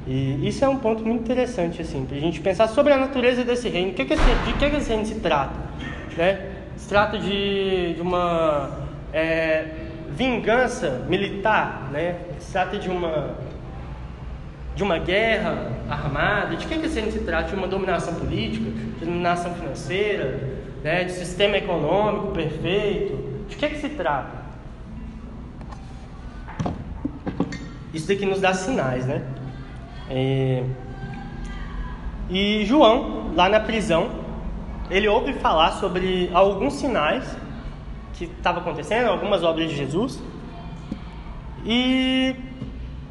E 0.07 0.47
isso 0.47 0.63
é 0.63 0.69
um 0.69 0.77
ponto 0.77 1.03
muito 1.03 1.21
interessante 1.21 1.81
assim, 1.81 2.05
para 2.05 2.17
a 2.17 2.19
gente 2.19 2.39
pensar 2.39 2.67
sobre 2.67 2.93
a 2.93 2.97
natureza 2.97 3.43
desse 3.43 3.69
reino. 3.69 3.93
Que 3.93 4.05
que 4.05 4.13
esse, 4.13 4.23
de 4.45 4.53
que, 4.53 4.69
que 4.69 4.75
esse 4.75 4.89
reino 4.89 5.05
se 5.05 5.15
trata, 5.15 5.55
né? 6.15 6.51
Se 6.77 6.87
trata 6.87 7.17
de, 7.17 7.95
de 7.95 8.01
uma 8.01 8.69
é, 9.11 9.65
vingança 10.09 11.05
militar, 11.09 11.89
né? 11.91 12.17
Se 12.39 12.51
trata 12.51 12.77
de 12.77 12.89
uma 12.89 13.35
de 14.75 14.83
uma 14.83 14.97
guerra 14.97 15.71
armada, 15.89 16.57
de 16.57 16.67
que 16.67 16.77
que 16.77 16.89
se 16.89 17.19
trata? 17.19 17.49
De 17.49 17.55
uma 17.55 17.67
dominação 17.67 18.13
política, 18.15 18.69
de 18.99 19.05
dominação 19.05 19.53
financeira, 19.55 20.37
né? 20.83 21.05
de 21.05 21.13
sistema 21.13 21.57
econômico 21.57 22.33
perfeito? 22.33 23.45
De 23.47 23.55
que 23.55 23.69
que 23.69 23.77
se 23.77 23.89
trata? 23.89 24.43
Isso 27.93 28.07
daqui 28.09 28.25
nos 28.25 28.41
dá 28.41 28.53
sinais, 28.53 29.05
né? 29.05 29.23
É... 30.09 30.63
E 32.29 32.65
João, 32.65 33.31
lá 33.35 33.49
na 33.49 33.59
prisão, 33.59 34.09
ele 34.89 35.07
ouve 35.07 35.33
falar 35.33 35.71
sobre 35.73 36.29
alguns 36.33 36.73
sinais 36.73 37.37
que 38.13 38.25
estavam 38.25 38.61
acontecendo, 38.61 39.09
algumas 39.09 39.43
obras 39.43 39.69
de 39.69 39.75
Jesus. 39.75 40.21
E 41.65 42.35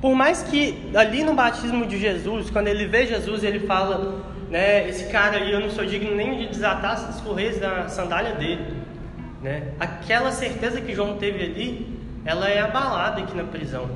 por 0.00 0.14
mais 0.14 0.42
que 0.42 0.90
ali 0.94 1.24
no 1.24 1.34
batismo 1.34 1.86
de 1.86 1.98
Jesus, 1.98 2.50
quando 2.50 2.68
ele 2.68 2.86
vê 2.86 3.06
Jesus, 3.06 3.42
ele 3.42 3.60
fala, 3.60 4.22
né, 4.50 4.88
esse 4.88 5.10
cara 5.10 5.38
aí 5.38 5.52
eu 5.52 5.60
não 5.60 5.70
sou 5.70 5.84
digno 5.84 6.14
nem 6.14 6.36
de 6.38 6.48
desatar 6.48 6.92
as 6.92 7.20
correias 7.20 7.58
da 7.58 7.88
sandália 7.88 8.34
dele, 8.34 8.76
né? 9.42 9.72
Aquela 9.80 10.30
certeza 10.30 10.80
que 10.80 10.94
João 10.94 11.16
teve 11.16 11.42
ali, 11.42 11.98
ela 12.24 12.48
é 12.48 12.60
abalada 12.60 13.22
aqui 13.22 13.36
na 13.36 13.44
prisão. 13.44 13.88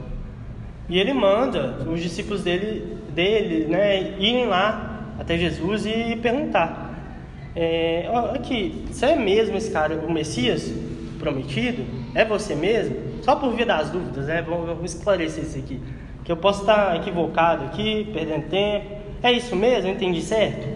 E 0.89 0.99
ele 0.99 1.13
manda 1.13 1.79
os 1.87 2.01
discípulos 2.01 2.43
dele, 2.43 2.97
dele 3.15 3.67
né, 3.67 4.17
irem 4.19 4.47
lá 4.47 5.15
até 5.19 5.37
Jesus 5.37 5.85
e 5.85 6.17
perguntar: 6.23 6.89
é, 7.55 8.09
aqui, 8.35 8.85
você 8.91 9.07
é 9.07 9.17
mesmo 9.17 9.57
esse 9.57 9.71
cara, 9.71 9.97
o 9.97 10.11
Messias 10.11 10.73
prometido? 11.19 11.85
É 12.15 12.25
você 12.25 12.55
mesmo? 12.55 12.97
Só 13.23 13.37
por 13.37 13.53
via 13.53 13.67
das 13.67 13.91
dúvidas, 13.91 14.27
né? 14.27 14.43
Vamos 14.43 14.95
esclarecer 14.95 15.45
isso 15.45 15.59
aqui. 15.59 15.81
Que 16.25 16.33
eu 16.33 16.37
posso 16.37 16.61
estar 16.61 16.97
equivocado 16.97 17.65
aqui, 17.65 18.09
perdendo 18.13 18.49
tempo. 18.49 18.87
É 19.23 19.33
isso 19.33 19.57
mesmo? 19.57 19.91
Entendi 19.91 20.23
certo? 20.23 20.69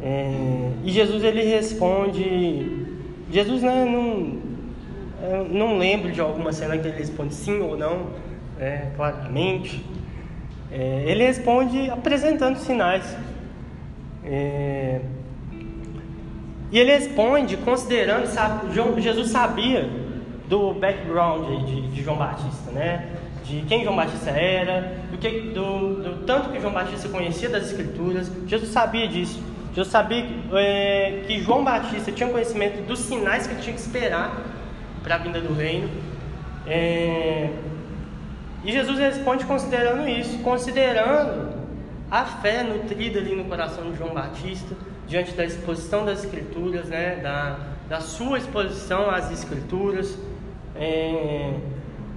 É, 0.00 0.70
e 0.84 0.90
Jesus 0.90 1.24
ele 1.24 1.42
responde. 1.42 2.86
Jesus 3.30 3.62
né, 3.62 3.84
não, 3.84 4.38
não 5.50 5.78
lembro 5.78 6.12
de 6.12 6.20
alguma 6.20 6.52
cena 6.52 6.78
que 6.78 6.86
ele 6.86 6.96
responde 6.96 7.34
sim 7.34 7.60
ou 7.60 7.76
não, 7.76 8.10
né, 8.58 8.92
claramente. 8.96 9.84
É, 10.70 11.04
ele 11.06 11.24
responde 11.24 11.90
apresentando 11.90 12.56
sinais. 12.58 13.16
É, 14.24 15.00
e 16.72 16.78
ele 16.78 16.90
responde 16.90 17.56
considerando, 17.58 18.26
sabe, 18.26 18.72
Jesus 19.00 19.30
sabia 19.30 19.88
do 20.48 20.74
background 20.74 21.64
de, 21.66 21.88
de, 21.88 22.02
João 22.02 22.16
Batista, 22.16 22.70
né? 22.72 23.10
De 23.44 23.62
quem 23.68 23.84
João 23.84 23.94
Batista 23.94 24.30
era, 24.30 24.96
do, 25.10 25.18
que, 25.18 25.52
do, 25.52 26.02
do, 26.02 26.26
tanto 26.26 26.50
que 26.50 26.60
João 26.60 26.72
Batista 26.72 27.08
conhecia 27.08 27.48
das 27.48 27.66
Escrituras. 27.66 28.30
Jesus 28.46 28.70
sabia 28.70 29.06
disso. 29.06 29.40
Jesus 29.74 29.92
sabia 29.92 30.24
é, 30.54 31.22
que 31.26 31.40
João 31.40 31.62
Batista 31.62 32.10
tinha 32.10 32.28
conhecimento 32.28 32.82
dos 32.86 33.00
sinais 33.00 33.46
que 33.46 33.54
ele 33.54 33.62
tinha 33.62 33.74
que 33.74 33.80
esperar 33.80 34.36
para 35.02 35.16
a 35.16 35.18
vinda 35.18 35.40
do 35.40 35.52
reino. 35.52 35.88
É, 36.66 37.50
e 38.64 38.72
Jesus 38.72 38.98
responde 38.98 39.44
considerando 39.44 40.08
isso, 40.08 40.38
considerando 40.38 41.52
a 42.10 42.24
fé 42.24 42.62
nutrida 42.62 43.18
ali 43.18 43.34
no 43.36 43.44
coração 43.44 43.90
de 43.90 43.98
João 43.98 44.14
Batista, 44.14 44.74
diante 45.06 45.32
da 45.32 45.44
exposição 45.44 46.04
das 46.04 46.24
Escrituras, 46.24 46.86
né, 46.86 47.16
da, 47.16 47.58
da 47.88 48.00
sua 48.00 48.38
exposição 48.38 49.10
às 49.10 49.30
Escrituras, 49.30 50.18
é, 50.76 51.52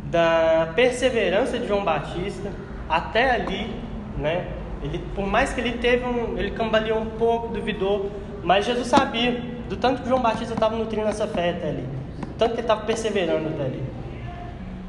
da 0.05 0.71
perseverança 0.73 1.59
de 1.59 1.67
João 1.67 1.83
Batista 1.83 2.49
até 2.87 3.31
ali, 3.31 3.75
né, 4.17 4.47
ele, 4.81 4.99
por 5.13 5.27
mais 5.27 5.51
que 5.51 5.59
ele 5.59 5.73
teve 5.79 6.05
um, 6.05 6.37
ele 6.37 6.51
cambaleou 6.51 7.01
um 7.01 7.09
pouco, 7.09 7.49
duvidou, 7.49 8.09
mas 8.41 8.65
Jesus 8.65 8.87
sabia 8.87 9.31
do 9.67 9.75
tanto 9.75 10.01
que 10.01 10.07
João 10.07 10.21
Batista 10.21 10.53
estava 10.53 10.77
nutrindo 10.77 11.07
essa 11.07 11.27
fé 11.27 11.49
até 11.49 11.69
ali, 11.69 11.85
tanto 12.37 12.51
que 12.51 12.59
ele 12.59 12.61
estava 12.61 12.85
perseverando 12.85 13.49
até 13.49 13.63
ali. 13.63 13.83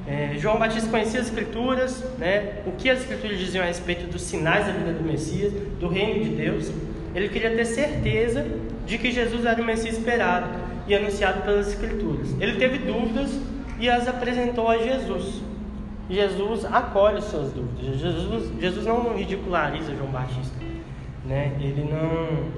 É, 0.09 0.39
João 0.39 0.59
Batista 0.59 0.89
conhecia 0.89 1.21
as 1.21 1.27
Escrituras, 1.27 2.03
né, 2.19 2.63
o 2.67 2.73
que 2.73 2.89
as 2.89 3.01
Escrituras 3.01 3.39
diziam 3.39 3.63
a 3.63 3.67
respeito 3.67 4.11
dos 4.11 4.23
sinais 4.23 4.67
da 4.67 4.73
vida 4.73 4.95
do 4.95 5.05
Messias, 5.05 5.53
do 5.79 5.87
reino 5.87 6.25
de 6.25 6.31
Deus. 6.31 6.73
Ele 7.15 7.29
queria 7.29 7.51
ter 7.51 7.67
certeza 7.67 8.47
de 8.87 8.97
que 8.97 9.13
Jesus 9.13 9.45
era 9.45 9.61
o 9.61 9.65
Messias 9.65 9.99
esperado 9.99 10.49
e 10.87 10.95
anunciado 10.95 11.43
pelas 11.43 11.69
Escrituras. 11.69 12.35
Ele 12.41 12.59
teve 12.59 12.79
dúvidas 12.79 13.39
e 13.79 13.91
as 13.91 14.09
apresentou 14.09 14.69
a 14.69 14.79
Jesus. 14.79 15.43
Jesus 16.09 16.65
acolhe 16.65 17.21
suas 17.21 17.53
dúvidas. 17.53 17.99
Jesus, 17.99 18.51
Jesus 18.59 18.87
não 18.87 19.15
ridiculariza 19.15 19.95
João 19.95 20.11
Batista. 20.11 20.57
Né? 21.27 21.53
Ele 21.61 21.85
não. 21.85 22.49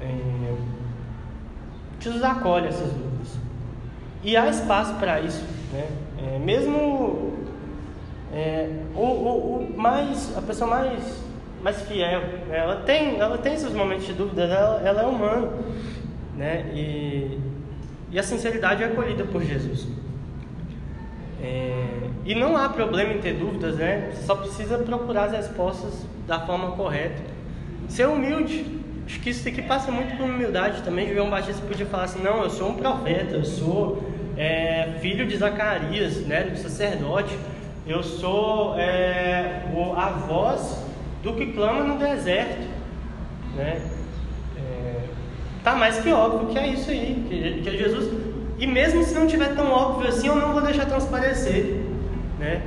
É, 0.00 0.54
Jesus 2.00 2.24
acolhe 2.24 2.68
essas 2.68 2.90
dúvidas. 2.90 3.36
E 4.24 4.34
há 4.34 4.48
espaço 4.48 4.94
para 4.94 5.20
isso. 5.20 5.44
Né? 5.72 5.86
É, 6.18 6.38
mesmo 6.38 7.32
é, 8.32 8.68
o, 8.94 9.00
o, 9.00 9.56
o, 9.58 9.78
mais, 9.78 10.36
a 10.36 10.42
pessoa 10.42 10.68
mais, 10.68 11.22
mais 11.62 11.82
fiel, 11.82 12.22
ela, 12.50 12.76
tem, 12.82 13.18
ela 13.18 13.38
tem 13.38 13.56
seus 13.56 13.72
momentos 13.72 14.06
de 14.06 14.12
dúvida, 14.12 14.44
ela, 14.44 14.80
ela 14.86 15.02
é 15.02 15.06
humana. 15.06 15.52
Né? 16.36 16.70
E, 16.74 17.38
e 18.10 18.18
a 18.18 18.22
sinceridade 18.22 18.82
é 18.82 18.86
acolhida 18.86 19.24
por 19.24 19.42
Jesus. 19.42 19.86
É, 21.42 21.86
e 22.24 22.34
não 22.34 22.56
há 22.56 22.68
problema 22.68 23.12
em 23.12 23.20
ter 23.20 23.34
dúvidas, 23.34 23.76
né? 23.76 24.10
Você 24.12 24.22
só 24.24 24.34
precisa 24.34 24.78
procurar 24.78 25.24
as 25.24 25.32
respostas 25.32 26.04
da 26.26 26.40
forma 26.40 26.72
correta. 26.72 27.22
Ser 27.88 28.08
humilde. 28.08 28.66
Acho 29.06 29.20
que 29.20 29.30
isso 29.30 29.46
aqui 29.46 29.62
passa 29.62 29.92
muito 29.92 30.16
por 30.16 30.24
humildade 30.24 30.82
também. 30.82 31.14
João 31.14 31.30
Batista 31.30 31.64
podia 31.66 31.86
falar 31.86 32.04
assim: 32.04 32.22
não, 32.22 32.42
eu 32.42 32.50
sou 32.50 32.70
um 32.70 32.74
profeta, 32.74 33.36
eu 33.36 33.44
sou 33.44 34.02
é, 34.36 34.98
filho 35.00 35.26
de 35.26 35.36
Zacarias, 35.36 36.18
né, 36.26 36.44
do 36.44 36.58
sacerdote. 36.58 37.36
Eu 37.86 38.02
sou 38.02 38.74
é, 38.78 39.62
a 39.96 40.10
voz 40.10 40.84
do 41.22 41.32
que 41.34 41.52
clama 41.52 41.84
no 41.84 41.98
deserto. 41.98 42.66
Né? 43.54 43.80
É, 44.58 45.00
tá 45.62 45.74
mais 45.74 45.98
que 45.98 46.12
óbvio 46.12 46.48
que 46.48 46.58
é 46.58 46.66
isso 46.68 46.90
aí, 46.90 47.24
que, 47.28 47.62
que 47.62 47.68
é 47.68 47.72
Jesus. 47.72 48.12
E 48.58 48.66
mesmo 48.66 49.02
se 49.04 49.14
não 49.14 49.26
tiver 49.26 49.54
tão 49.54 49.70
óbvio 49.70 50.08
assim, 50.08 50.28
eu 50.28 50.36
não 50.36 50.52
vou 50.52 50.62
deixar 50.62 50.86
transparecer. 50.86 51.82
Né? 52.38 52.62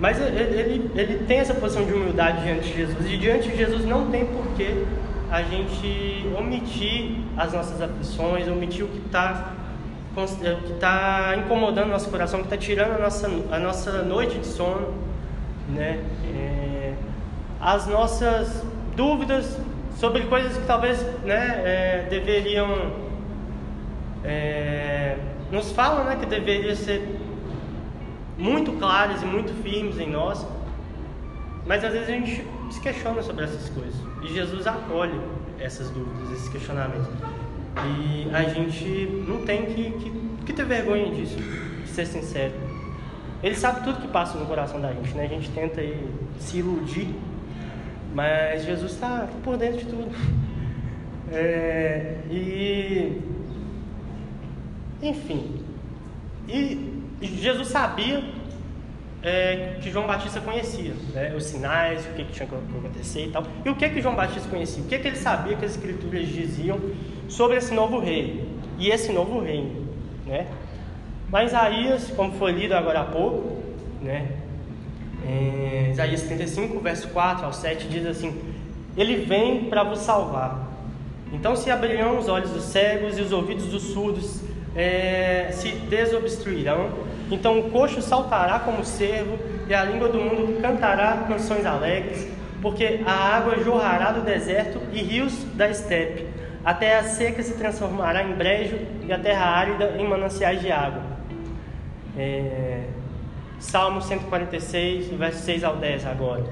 Mas 0.00 0.18
ele, 0.20 0.90
ele, 0.94 1.24
tem 1.26 1.38
essa 1.38 1.54
posição 1.54 1.84
de 1.84 1.92
humildade 1.92 2.42
diante 2.42 2.68
de 2.68 2.76
Jesus. 2.76 3.10
E 3.10 3.16
diante 3.18 3.48
de 3.50 3.56
Jesus 3.56 3.84
não 3.84 4.10
tem 4.10 4.24
porquê 4.24 4.84
a 5.30 5.42
gente 5.42 6.26
omitir 6.36 7.18
as 7.36 7.52
nossas 7.52 7.80
aflições, 7.80 8.48
omitir 8.48 8.84
o 8.84 8.88
que 8.88 9.06
está 9.06 9.59
que 10.14 10.72
está 10.72 11.36
incomodando 11.36 11.88
nosso 11.88 12.10
coração, 12.10 12.40
que 12.40 12.46
está 12.46 12.56
tirando 12.56 12.96
a 12.96 12.98
nossa, 12.98 13.28
a 13.50 13.58
nossa 13.58 14.02
noite 14.02 14.38
de 14.38 14.46
sono, 14.46 14.92
né? 15.68 16.02
É, 16.34 16.94
as 17.60 17.86
nossas 17.86 18.64
dúvidas 18.96 19.56
sobre 19.96 20.22
coisas 20.22 20.56
que 20.56 20.66
talvez 20.66 21.02
né, 21.22 21.62
é, 21.64 22.06
deveriam 22.08 22.92
é, 24.24 25.16
nos 25.50 25.72
falam 25.72 26.04
né, 26.04 26.16
que 26.16 26.26
deveriam 26.26 26.74
ser 26.74 27.20
muito 28.38 28.72
claras 28.72 29.22
e 29.22 29.26
muito 29.26 29.52
firmes 29.62 29.98
em 29.98 30.10
nós, 30.10 30.46
mas 31.66 31.84
às 31.84 31.92
vezes 31.92 32.08
a 32.08 32.12
gente 32.12 32.46
se 32.70 32.80
questiona 32.80 33.22
sobre 33.22 33.44
essas 33.44 33.68
coisas 33.68 33.94
e 34.22 34.28
Jesus 34.28 34.66
acolhe 34.66 35.20
essas 35.58 35.90
dúvidas, 35.90 36.32
esses 36.32 36.48
questionamentos. 36.48 37.08
E 37.76 38.28
a 38.34 38.42
gente 38.44 39.24
não 39.26 39.44
tem 39.44 39.66
que, 39.66 39.90
que, 39.92 40.12
que 40.46 40.52
ter 40.52 40.64
vergonha 40.64 41.10
disso, 41.14 41.36
de 41.36 41.88
ser 41.88 42.06
sincero. 42.06 42.52
Ele 43.42 43.54
sabe 43.54 43.84
tudo 43.84 44.00
que 44.00 44.08
passa 44.08 44.38
no 44.38 44.46
coração 44.46 44.80
da 44.80 44.92
gente, 44.92 45.14
né? 45.14 45.24
A 45.24 45.28
gente 45.28 45.50
tenta 45.50 45.80
aí, 45.80 46.08
se 46.38 46.58
iludir, 46.58 47.14
mas 48.14 48.64
Jesus 48.64 48.92
está 48.92 49.28
por 49.42 49.56
dentro 49.56 49.78
de 49.78 49.86
tudo. 49.86 50.10
É, 51.32 52.16
e. 52.30 53.20
Enfim. 55.00 55.64
E 56.48 57.00
Jesus 57.22 57.68
sabia 57.68 58.22
é, 59.22 59.76
que 59.80 59.90
João 59.90 60.06
Batista 60.06 60.40
conhecia, 60.40 60.94
né? 61.14 61.34
os 61.36 61.44
sinais, 61.44 62.04
o 62.06 62.10
que, 62.14 62.24
que 62.24 62.32
tinha 62.32 62.48
que 62.48 62.54
acontecer 62.54 63.26
e 63.26 63.30
tal. 63.30 63.44
E 63.64 63.70
o 63.70 63.76
que 63.76 63.88
que 63.88 64.00
João 64.00 64.14
Batista 64.14 64.48
conhecia? 64.48 64.82
O 64.82 64.86
que 64.86 64.98
que 64.98 65.08
ele 65.08 65.16
sabia 65.16 65.56
que 65.56 65.64
as 65.64 65.72
escrituras 65.72 66.26
diziam 66.26 66.78
sobre 67.30 67.56
esse 67.56 67.72
novo 67.72 67.98
rei 67.98 68.46
e 68.78 68.90
esse 68.90 69.10
novo 69.10 69.40
reino, 69.40 69.86
né? 70.26 70.46
Mas 71.30 71.52
Isaías, 71.52 72.10
como 72.10 72.32
foi 72.32 72.52
lido 72.52 72.74
agora 72.74 73.00
há 73.00 73.04
pouco, 73.04 73.62
né? 74.02 74.32
É, 75.26 75.88
Isaías 75.92 76.22
35, 76.22 76.78
verso 76.80 77.08
4 77.08 77.46
ao 77.46 77.52
7 77.52 77.88
diz 77.88 78.04
assim: 78.04 78.38
Ele 78.96 79.16
vem 79.24 79.64
para 79.64 79.82
vos 79.82 80.00
salvar. 80.00 80.68
Então 81.32 81.56
se 81.56 81.70
abrirão 81.70 82.18
os 82.18 82.28
olhos 82.28 82.50
dos 82.50 82.64
cegos 82.64 83.16
e 83.16 83.22
os 83.22 83.32
ouvidos 83.32 83.66
dos 83.66 83.82
surdos 83.92 84.42
é, 84.76 85.48
se 85.52 85.70
desobstruirão 85.70 86.90
então 87.30 87.60
o 87.60 87.70
coxo 87.70 88.02
saltará 88.02 88.58
como 88.58 88.84
cervo, 88.84 89.38
e 89.68 89.74
a 89.74 89.84
língua 89.84 90.08
do 90.08 90.18
mundo 90.18 90.60
cantará 90.60 91.24
canções 91.28 91.64
alegres, 91.64 92.26
porque 92.60 93.00
a 93.06 93.36
água 93.36 93.62
jorrará 93.62 94.10
do 94.10 94.22
deserto 94.22 94.80
e 94.92 95.00
rios 95.00 95.44
da 95.54 95.70
estepe. 95.70 96.26
A 96.64 96.74
terra 96.74 97.02
seca 97.04 97.42
se 97.42 97.54
transformará 97.54 98.22
em 98.22 98.34
brejo 98.34 98.78
e 99.06 99.12
a 99.12 99.18
terra 99.18 99.46
árida 99.46 99.96
em 99.98 100.06
mananciais 100.06 100.60
de 100.60 100.70
água. 100.70 101.02
É... 102.16 102.82
Salmo 103.58 104.00
146, 104.00 105.08
versos 105.08 105.42
6 105.42 105.64
ao 105.64 105.76
10 105.76 106.06
agora. 106.06 106.44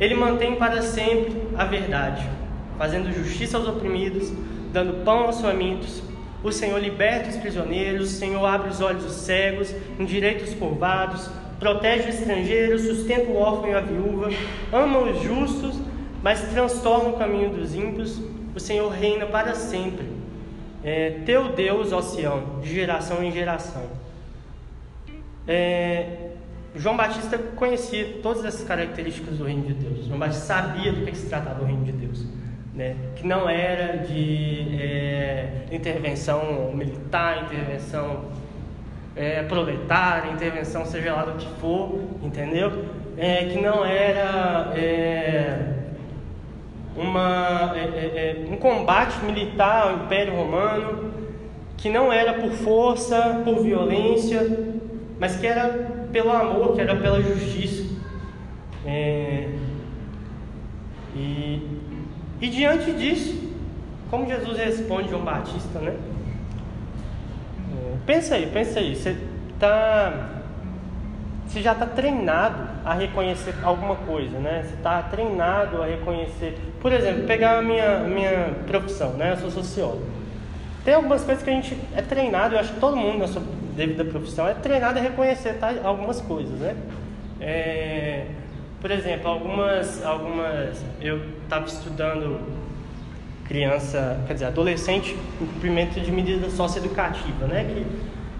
Ele 0.00 0.14
mantém 0.14 0.56
para 0.56 0.82
sempre 0.82 1.36
a 1.56 1.64
verdade, 1.64 2.28
fazendo 2.76 3.12
justiça 3.12 3.56
aos 3.56 3.68
oprimidos, 3.68 4.32
dando 4.72 5.04
pão 5.04 5.24
aos 5.24 5.40
famintos. 5.40 6.02
O 6.42 6.50
Senhor 6.50 6.80
liberta 6.80 7.30
os 7.30 7.36
prisioneiros, 7.36 8.12
o 8.12 8.16
Senhor 8.16 8.44
abre 8.44 8.70
os 8.70 8.80
olhos 8.80 9.04
dos 9.04 9.12
cegos, 9.12 9.72
endireita 9.98 10.42
os 10.42 10.54
curvados, 10.54 11.30
protege 11.60 12.06
o 12.06 12.10
estrangeiro, 12.10 12.76
sustenta 12.80 13.30
o 13.30 13.36
órfão 13.36 13.70
e 13.70 13.74
a 13.74 13.80
viúva, 13.80 14.28
ama 14.72 14.98
os 14.98 15.22
justos, 15.22 15.80
mas 16.20 16.42
transtorna 16.48 17.10
o 17.10 17.18
caminho 17.18 17.50
dos 17.50 17.74
ímpios. 17.74 18.20
O 18.54 18.60
Senhor 18.60 18.88
reina 18.90 19.26
para 19.26 19.54
sempre. 19.54 20.06
É, 20.84 21.20
teu 21.24 21.52
Deus, 21.52 21.92
ó 21.92 22.02
Sião, 22.02 22.60
de 22.60 22.72
geração 22.72 23.22
em 23.22 23.30
geração. 23.30 23.84
É, 25.46 26.30
João 26.74 26.96
Batista 26.96 27.38
conhecia 27.38 28.18
todas 28.22 28.44
essas 28.44 28.66
características 28.66 29.38
do 29.38 29.44
reino 29.44 29.66
de 29.66 29.74
Deus. 29.74 30.06
João 30.06 30.18
Batista 30.18 30.44
sabia 30.44 30.92
do 30.92 31.04
que 31.04 31.16
se 31.16 31.28
tratava 31.28 31.62
o 31.62 31.66
reino 31.66 31.84
de 31.84 31.92
Deus. 31.92 32.26
Né? 32.74 32.96
Que 33.16 33.26
não 33.26 33.48
era 33.48 33.98
de 33.98 34.76
é, 34.80 35.66
intervenção 35.70 36.72
militar, 36.74 37.44
intervenção 37.44 38.24
é, 39.14 39.42
proletária, 39.42 40.30
intervenção 40.32 40.86
seja 40.86 41.14
lá 41.14 41.24
do 41.24 41.38
que 41.38 41.48
for, 41.60 42.00
entendeu? 42.22 42.86
É, 43.18 43.44
que 43.44 43.60
não 43.60 43.84
era 43.84 44.72
é, 44.74 45.71
uma, 46.96 47.72
é, 47.74 47.80
é, 47.80 48.44
é, 48.48 48.52
um 48.52 48.56
combate 48.56 49.24
militar 49.24 49.88
ao 49.88 50.04
Império 50.04 50.34
Romano, 50.34 51.12
que 51.76 51.88
não 51.88 52.12
era 52.12 52.34
por 52.34 52.52
força, 52.52 53.40
por 53.44 53.62
violência, 53.62 54.46
mas 55.18 55.36
que 55.36 55.46
era 55.46 55.68
pelo 56.12 56.30
amor, 56.30 56.74
que 56.74 56.80
era 56.80 56.94
pela 56.96 57.20
justiça. 57.20 57.92
É, 58.84 59.48
e, 61.14 61.62
e 62.40 62.48
diante 62.48 62.92
disso, 62.92 63.50
como 64.10 64.26
Jesus 64.26 64.58
responde 64.58 65.08
João 65.08 65.22
Batista, 65.22 65.78
né? 65.78 65.96
É, 67.74 67.96
pensa 68.04 68.34
aí, 68.34 68.46
pensa 68.52 68.78
aí. 68.78 68.94
Você 68.94 69.16
tá, 69.58 70.41
você 71.52 71.60
já 71.60 71.72
está 71.72 71.84
treinado 71.84 72.66
a 72.82 72.94
reconhecer 72.94 73.54
alguma 73.62 73.94
coisa, 73.96 74.38
né? 74.38 74.62
Você 74.64 74.74
está 74.74 75.02
treinado 75.02 75.82
a 75.82 75.86
reconhecer. 75.86 76.58
Por 76.80 76.90
exemplo, 76.90 77.24
pegar 77.26 77.58
a 77.58 77.62
minha, 77.62 77.98
minha 77.98 78.54
profissão, 78.66 79.10
né? 79.10 79.32
Eu 79.32 79.36
sou 79.36 79.50
sociólogo. 79.50 80.06
Tem 80.82 80.94
algumas 80.94 81.22
coisas 81.22 81.44
que 81.44 81.50
a 81.50 81.52
gente 81.52 81.76
é 81.94 82.00
treinado, 82.00 82.54
eu 82.54 82.58
acho 82.58 82.72
que 82.72 82.80
todo 82.80 82.96
mundo 82.96 83.18
na 83.18 83.28
sua 83.28 83.42
devida 83.76 84.02
profissão 84.02 84.48
é 84.48 84.54
treinado 84.54 84.98
a 84.98 85.02
reconhecer 85.02 85.54
tá, 85.58 85.74
algumas 85.84 86.22
coisas, 86.22 86.58
né? 86.58 86.74
É, 87.38 88.26
por 88.80 88.90
exemplo, 88.90 89.28
algumas, 89.28 90.02
algumas, 90.04 90.82
eu 91.02 91.20
estava 91.44 91.66
estudando 91.66 92.40
criança, 93.44 94.18
quer 94.26 94.32
dizer, 94.32 94.46
adolescente 94.46 95.14
em 95.38 95.46
cumprimento 95.46 96.00
de 96.00 96.10
medida 96.10 96.48
socioeducativa, 96.48 97.46
né? 97.46 97.64
Que, 97.64 97.84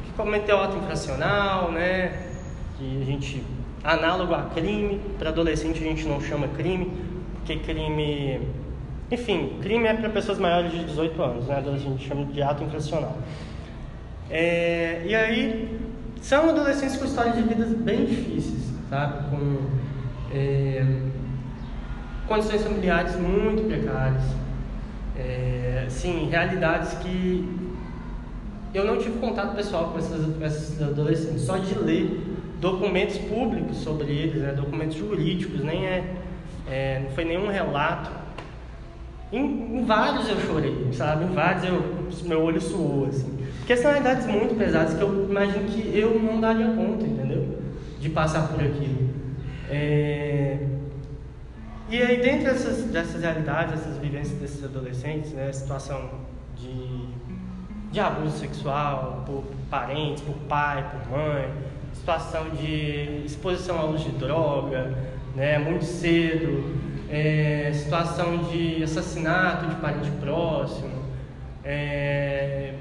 que 0.06 0.12
cometeu 0.16 0.58
ato 0.58 0.78
infracional, 0.78 1.70
né? 1.70 2.31
Que 2.78 3.02
a 3.02 3.04
gente, 3.04 3.42
análogo 3.84 4.34
a 4.34 4.42
crime, 4.54 5.00
para 5.18 5.30
adolescente 5.30 5.82
a 5.82 5.86
gente 5.86 6.06
não 6.06 6.20
chama 6.20 6.48
crime, 6.48 6.90
porque 7.34 7.56
crime, 7.56 8.40
enfim, 9.10 9.58
crime 9.60 9.86
é 9.86 9.94
para 9.94 10.08
pessoas 10.10 10.38
maiores 10.38 10.72
de 10.72 10.84
18 10.84 11.22
anos, 11.22 11.46
né? 11.46 11.62
A 11.66 11.78
gente 11.78 12.06
chama 12.06 12.24
de 12.26 12.42
ato 12.42 12.64
infracional. 12.64 13.16
É, 14.30 15.02
e 15.06 15.14
aí, 15.14 15.80
são 16.20 16.48
adolescentes 16.48 16.96
com 16.96 17.04
histórias 17.04 17.34
de 17.34 17.42
vidas 17.42 17.74
bem 17.74 18.06
difíceis, 18.06 18.72
sabe? 18.88 19.28
Com 19.28 19.56
é, 20.32 20.84
condições 22.26 22.62
familiares 22.62 23.16
muito 23.16 23.66
precárias. 23.66 24.22
É, 25.16 25.86
sim, 25.88 26.28
realidades 26.30 26.94
que 26.94 27.46
eu 28.72 28.86
não 28.86 28.98
tive 28.98 29.18
contato 29.18 29.54
pessoal 29.54 29.90
com 29.90 29.98
essas, 29.98 30.36
com 30.36 30.44
essas 30.44 30.80
adolescentes, 30.80 31.42
só 31.42 31.58
de 31.58 31.78
ler 31.78 32.20
documentos 32.62 33.18
públicos 33.18 33.78
sobre 33.78 34.12
eles, 34.12 34.40
né, 34.40 34.52
documentos 34.52 34.96
jurídicos, 34.96 35.64
nem 35.64 35.84
é, 35.84 36.04
é, 36.70 37.00
não 37.00 37.10
foi 37.10 37.24
nenhum 37.24 37.48
relato. 37.48 38.08
Em, 39.32 39.78
em, 39.78 39.84
vários 39.84 40.28
eu 40.28 40.40
chorei, 40.40 40.88
sabe? 40.92 41.24
Em 41.24 41.34
vários 41.34 41.64
eu, 41.64 42.08
meu 42.22 42.40
olho 42.40 42.60
suou, 42.60 43.06
assim. 43.06 43.36
Porque 43.58 43.76
são 43.76 43.90
realidades 43.90 44.26
muito 44.26 44.54
pesadas 44.56 44.94
que 44.94 45.02
eu 45.02 45.28
imagino 45.28 45.64
que 45.64 45.98
eu 45.98 46.20
não 46.20 46.40
daria 46.40 46.68
conta, 46.68 47.04
entendeu? 47.04 47.58
De 47.98 48.08
passar 48.08 48.46
por 48.46 48.60
aquilo. 48.62 49.10
É... 49.68 50.58
E 51.88 52.00
aí, 52.00 52.22
dentro 52.22 52.44
dessas, 52.44 52.84
dessas 52.84 53.22
realidades, 53.22 53.74
dessas 53.74 53.98
vivências 53.98 54.38
desses 54.38 54.64
adolescentes, 54.64 55.32
né, 55.32 55.52
situação 55.52 56.10
de, 56.56 57.08
de 57.90 58.00
abuso 58.00 58.38
sexual 58.38 59.24
por 59.26 59.42
parentes, 59.68 60.22
por 60.22 60.34
pai, 60.48 60.88
por 60.90 61.18
mãe, 61.18 61.50
situação 61.94 62.50
de 62.50 63.22
exposição 63.24 63.78
à 63.78 63.82
luz 63.82 64.02
de 64.02 64.10
droga, 64.10 64.96
né, 65.34 65.58
muito 65.58 65.84
cedo, 65.84 66.76
é, 67.08 67.70
situação 67.74 68.38
de 68.44 68.82
assassinato 68.82 69.66
de 69.66 69.74
parente 69.76 70.10
próximo, 70.20 70.90
é, 71.64 72.74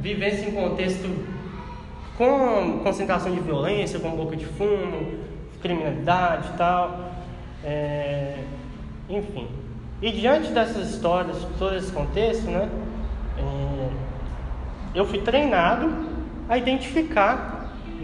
vivência 0.00 0.48
em 0.48 0.52
contexto 0.52 1.08
com 2.16 2.80
concentração 2.82 3.32
de 3.32 3.40
violência, 3.40 3.98
com 3.98 4.10
boca 4.10 4.36
de 4.36 4.46
fumo, 4.46 5.18
criminalidade 5.60 6.48
e 6.54 6.56
tal. 6.56 7.12
É, 7.64 8.38
enfim. 9.08 9.48
E 10.00 10.12
diante 10.12 10.50
dessas 10.50 10.90
histórias, 10.90 11.36
todo 11.58 11.74
esse 11.74 11.92
contexto, 11.92 12.44
né, 12.50 12.68
é, 13.38 13.88
eu 14.94 15.06
fui 15.06 15.20
treinado 15.20 15.92
a 16.48 16.56
identificar 16.56 17.55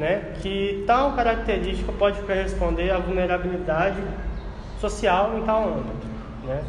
né, 0.02 0.32
que 0.40 0.82
tal 0.84 1.12
característica 1.12 1.92
pode 1.92 2.20
corresponder 2.22 2.90
à 2.90 2.98
vulnerabilidade 2.98 4.02
social 4.80 5.38
em 5.38 5.42
tal 5.42 5.62
âmbito. 5.62 6.06
Né? 6.44 6.60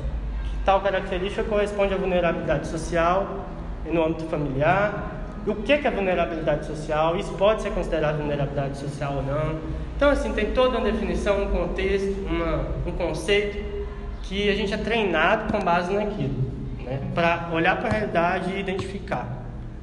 Que 0.44 0.58
tal 0.64 0.82
característica 0.82 1.44
corresponde 1.44 1.96
à 1.96 1.98
vulnerabilidade 1.98 2.68
social 2.68 3.48
no 3.92 4.06
âmbito 4.06 4.26
familiar, 4.26 5.10
o 5.48 5.56
que 5.56 5.74
é 5.74 5.90
vulnerabilidade 5.90 6.68
social, 6.68 7.18
isso 7.18 7.34
pode 7.34 7.64
ser 7.64 7.72
considerado 7.72 8.18
vulnerabilidade 8.18 8.78
social 8.78 9.16
ou 9.16 9.24
não. 9.24 9.60
Então, 9.98 10.12
assim, 10.12 10.32
tem 10.32 10.52
toda 10.52 10.78
uma 10.78 10.92
definição, 10.92 11.42
um 11.42 11.50
contexto, 11.50 12.16
uma, 12.28 12.68
um 12.86 12.92
conceito 12.92 13.58
que 14.22 14.48
a 14.48 14.56
gente 14.56 14.72
é 14.72 14.78
treinado 14.78 15.52
com 15.52 15.60
base 15.60 15.92
naquilo, 15.92 16.36
né? 16.84 17.00
para 17.16 17.50
olhar 17.52 17.78
para 17.78 17.90
a 17.90 17.92
realidade 17.92 18.54
e 18.54 18.60
identificar, 18.60 19.28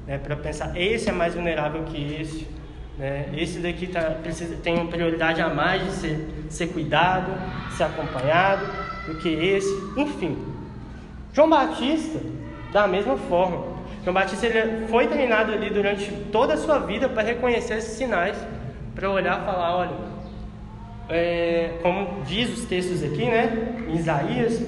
né? 0.06 0.18
para 0.18 0.36
pensar, 0.36 0.74
esse 0.80 1.10
é 1.10 1.12
mais 1.12 1.34
vulnerável 1.34 1.82
que 1.82 2.16
esse, 2.20 2.59
né? 3.00 3.30
esse 3.34 3.58
daqui 3.60 3.86
tá, 3.86 4.02
precisa, 4.22 4.56
tem 4.56 4.74
uma 4.74 4.86
prioridade 4.86 5.40
a 5.40 5.48
mais 5.48 5.82
de 5.82 5.92
ser, 5.92 6.28
ser 6.50 6.66
cuidado, 6.66 7.32
ser 7.74 7.84
acompanhado 7.84 8.66
do 9.06 9.16
que 9.18 9.28
esse, 9.28 9.72
enfim. 9.96 10.36
João 11.32 11.48
Batista, 11.48 12.20
da 12.72 12.86
mesma 12.86 13.16
forma, 13.16 13.80
João 14.04 14.12
Batista 14.12 14.46
ele 14.46 14.86
foi 14.88 15.06
treinado 15.06 15.52
ali 15.52 15.70
durante 15.70 16.10
toda 16.30 16.54
a 16.54 16.56
sua 16.58 16.78
vida 16.78 17.08
para 17.08 17.22
reconhecer 17.22 17.78
esses 17.78 17.96
sinais, 17.96 18.36
para 18.94 19.10
olhar 19.10 19.40
e 19.40 19.44
falar, 19.46 19.76
olha, 19.76 20.10
é, 21.08 21.78
como 21.82 22.22
diz 22.24 22.50
os 22.50 22.64
textos 22.66 23.02
aqui, 23.02 23.24
né, 23.24 23.86
em 23.88 23.96
Isaías, 23.96 24.62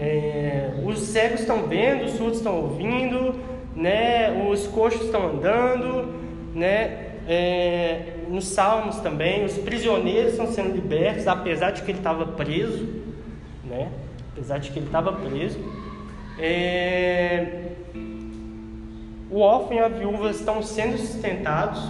é, 0.00 0.70
os 0.84 0.98
cegos 1.00 1.40
estão 1.40 1.62
vendo, 1.68 2.04
os 2.04 2.12
surdos 2.12 2.38
estão 2.38 2.56
ouvindo, 2.56 3.34
né, 3.74 4.48
os 4.50 4.66
coxos 4.66 5.06
estão 5.06 5.28
andando, 5.28 6.14
né, 6.54 7.07
é, 7.28 8.14
nos 8.28 8.46
Salmos 8.46 8.96
também, 9.00 9.44
os 9.44 9.58
prisioneiros 9.58 10.32
estão 10.32 10.46
sendo 10.46 10.74
libertos, 10.74 11.28
apesar 11.28 11.72
de 11.72 11.82
que 11.82 11.90
ele 11.90 11.98
estava 11.98 12.24
preso, 12.24 12.88
né, 13.64 13.92
apesar 14.32 14.58
de 14.58 14.70
que 14.70 14.78
ele 14.78 14.86
estava 14.86 15.12
preso. 15.12 15.58
É, 16.38 17.72
o 19.30 19.40
órfão 19.40 19.76
e 19.76 19.78
a 19.78 19.88
viúva 19.88 20.30
estão 20.30 20.62
sendo 20.62 20.96
sustentados, 20.96 21.82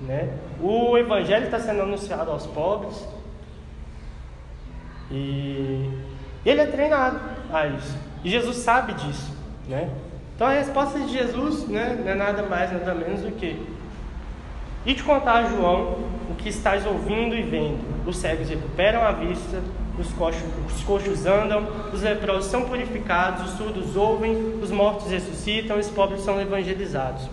né? 0.00 0.28
o 0.60 0.98
evangelho 0.98 1.44
está 1.44 1.60
sendo 1.60 1.82
anunciado 1.82 2.30
aos 2.30 2.46
pobres 2.46 3.06
e 5.10 5.88
ele 6.44 6.60
é 6.60 6.66
treinado 6.66 7.20
a 7.52 7.66
isso. 7.66 7.96
E 8.24 8.30
Jesus 8.30 8.56
sabe 8.56 8.94
disso. 8.94 9.32
Né? 9.68 9.88
Então 10.34 10.48
a 10.48 10.52
resposta 10.52 10.98
de 10.98 11.12
Jesus 11.12 11.68
né, 11.68 11.96
não 12.02 12.10
é 12.10 12.14
nada 12.14 12.42
mais, 12.42 12.72
nada 12.72 12.94
menos 12.94 13.20
do 13.20 13.30
que 13.32 13.56
e 14.84 14.94
te 14.94 15.02
contar 15.02 15.48
João 15.50 15.98
o 16.30 16.34
que 16.36 16.48
estás 16.48 16.86
ouvindo 16.86 17.34
e 17.34 17.42
vendo. 17.42 17.78
Os 18.06 18.16
cegos 18.16 18.48
recuperam 18.48 19.02
a 19.02 19.12
vista, 19.12 19.62
os 19.98 20.10
coxos, 20.12 20.42
os 20.74 20.82
coxos 20.82 21.26
andam, 21.26 21.66
os 21.92 22.02
leprosos 22.02 22.50
são 22.50 22.62
purificados, 22.62 23.50
os 23.50 23.58
surdos 23.58 23.96
ouvem, 23.96 24.58
os 24.62 24.70
mortos 24.70 25.10
ressuscitam, 25.10 25.78
os 25.78 25.88
pobres 25.88 26.22
são 26.22 26.40
evangelizados. 26.40 27.28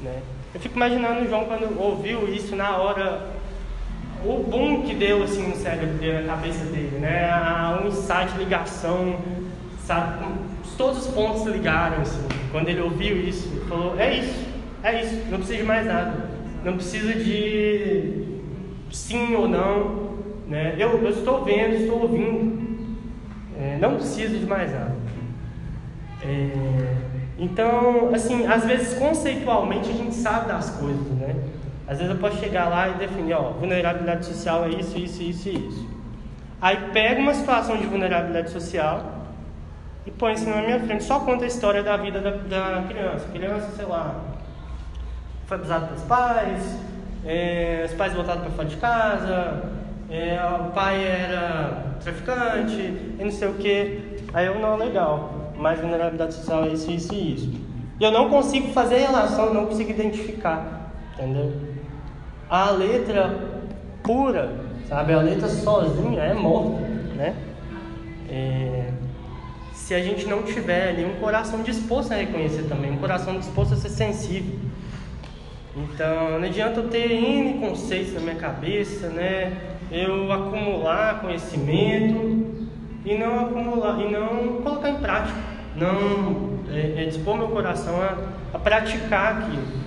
Né? 0.00 0.20
Eu 0.54 0.60
fico 0.60 0.76
imaginando 0.76 1.28
João 1.28 1.44
quando 1.44 1.80
ouviu 1.80 2.32
isso 2.32 2.54
na 2.54 2.76
hora, 2.76 3.30
o 4.24 4.42
boom 4.42 4.82
que 4.82 4.94
deu 4.94 5.22
assim 5.22 5.46
no 5.48 5.56
cérebro 5.56 5.98
dele, 5.98 6.26
na 6.26 6.34
cabeça 6.34 6.64
dele, 6.64 6.98
né? 6.98 7.30
Um 7.82 7.88
insight, 7.88 8.36
ligação, 8.36 9.16
sabe? 9.84 10.24
Todos 10.76 11.06
os 11.06 11.14
pontos 11.14 11.42
se 11.42 11.50
ligaram, 11.50 12.00
assim. 12.02 12.26
Quando 12.50 12.68
ele 12.68 12.80
ouviu 12.80 13.16
isso, 13.16 13.48
ele 13.48 13.64
falou: 13.68 13.98
é 13.98 14.16
isso, 14.16 14.46
é 14.82 15.02
isso, 15.02 15.14
não 15.28 15.38
precisa 15.38 15.58
de 15.58 15.64
mais 15.64 15.86
nada, 15.86 16.27
não 16.64 16.74
precisa 16.74 17.12
de 17.14 18.40
sim 18.90 19.34
ou 19.34 19.48
não, 19.48 20.18
né? 20.46 20.74
Eu, 20.78 21.02
eu 21.02 21.10
estou 21.10 21.44
vendo, 21.44 21.74
estou 21.74 22.02
ouvindo, 22.02 22.86
é, 23.58 23.78
não 23.80 23.96
preciso 23.96 24.38
de 24.38 24.46
mais 24.46 24.72
nada. 24.72 24.96
É, 26.22 26.96
então, 27.38 28.12
assim, 28.14 28.46
às 28.46 28.64
vezes 28.64 28.98
conceitualmente 28.98 29.88
a 29.90 29.92
gente 29.92 30.14
sabe 30.14 30.48
das 30.48 30.70
coisas, 30.70 31.06
né? 31.12 31.36
Às 31.86 31.98
vezes 31.98 32.12
eu 32.12 32.20
posso 32.20 32.38
chegar 32.38 32.68
lá 32.68 32.88
e 32.88 32.94
definir, 32.94 33.34
ó, 33.34 33.50
vulnerabilidade 33.52 34.26
social 34.26 34.64
é 34.64 34.70
isso, 34.70 34.98
isso, 34.98 35.22
isso 35.22 35.48
e 35.48 35.68
isso. 35.68 35.88
Aí 36.60 36.90
pega 36.92 37.20
uma 37.20 37.32
situação 37.32 37.76
de 37.76 37.86
vulnerabilidade 37.86 38.50
social 38.50 39.18
e 40.04 40.10
põe 40.10 40.32
isso 40.32 40.48
na 40.48 40.60
minha 40.62 40.80
frente. 40.80 41.04
Só 41.04 41.20
conta 41.20 41.44
a 41.44 41.46
história 41.46 41.82
da 41.82 41.96
vida 41.96 42.20
da, 42.20 42.30
da 42.30 42.84
criança. 42.88 43.28
Criança, 43.32 43.70
sei 43.76 43.86
lá, 43.86 44.20
foi 45.48 45.56
abusada 45.56 45.86
pelos 45.86 46.02
pais, 46.02 46.78
é, 47.24 47.82
os 47.86 47.94
pais 47.94 48.12
voltaram 48.12 48.42
para 48.42 48.50
fora 48.50 48.68
de 48.68 48.76
casa, 48.76 49.64
é, 50.10 50.38
o 50.60 50.70
pai 50.70 51.02
era 51.04 51.96
traficante, 52.00 52.80
e 53.18 53.24
não 53.24 53.32
sei 53.32 53.48
o 53.48 53.54
que. 53.54 54.18
Aí 54.32 54.46
eu, 54.46 54.60
não, 54.60 54.76
legal, 54.76 55.52
mas 55.56 55.80
vulnerabilidade 55.80 56.34
social 56.34 56.64
é 56.64 56.68
isso, 56.68 56.90
isso 56.90 57.14
e 57.14 57.34
isso. 57.34 57.52
E 57.98 58.04
eu 58.04 58.12
não 58.12 58.28
consigo 58.28 58.68
fazer 58.72 58.98
relação, 58.98 59.52
não 59.52 59.66
consigo 59.66 59.90
identificar, 59.90 60.92
entendeu? 61.14 61.68
a 62.50 62.70
letra 62.70 63.36
pura, 64.02 64.52
sabe? 64.88 65.12
A 65.12 65.20
letra 65.20 65.48
sozinha 65.48 66.20
é 66.20 66.34
morta, 66.34 66.80
né? 67.14 67.34
É, 68.30 68.90
se 69.72 69.94
a 69.94 70.02
gente 70.02 70.26
não 70.26 70.42
tiver 70.42 70.90
ali 70.90 71.04
um 71.04 71.20
coração 71.20 71.62
disposto 71.62 72.12
a 72.12 72.16
reconhecer 72.16 72.64
também, 72.64 72.92
um 72.92 72.98
coração 72.98 73.38
disposto 73.38 73.74
a 73.74 73.76
ser 73.76 73.90
sensível. 73.90 74.58
Então, 75.76 76.38
não 76.38 76.46
adianta 76.46 76.80
eu 76.80 76.88
ter 76.88 77.10
N 77.10 77.58
conceitos 77.60 78.14
na 78.14 78.20
minha 78.20 78.36
cabeça, 78.36 79.08
né? 79.08 79.56
Eu 79.90 80.30
acumular 80.32 81.20
conhecimento 81.20 82.68
e 83.04 83.16
não 83.16 83.40
acumular 83.40 84.00
e 84.00 84.10
não 84.10 84.60
colocar 84.62 84.90
em 84.90 84.96
prática, 84.96 85.38
não 85.76 86.58
é, 86.70 87.02
é 87.02 87.04
dispor 87.06 87.36
meu 87.36 87.48
coração 87.48 87.94
a, 88.02 88.16
a 88.54 88.58
praticar 88.58 89.38
aquilo. 89.38 89.78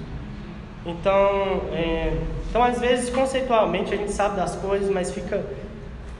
Então, 0.86 1.62
é, 1.74 2.18
então, 2.50 2.64
às 2.64 2.80
vezes, 2.80 3.10
conceitualmente, 3.10 3.94
a 3.94 3.98
gente 3.98 4.12
sabe 4.12 4.36
das 4.36 4.56
coisas, 4.56 4.90
mas 4.90 5.12
fica. 5.12 5.44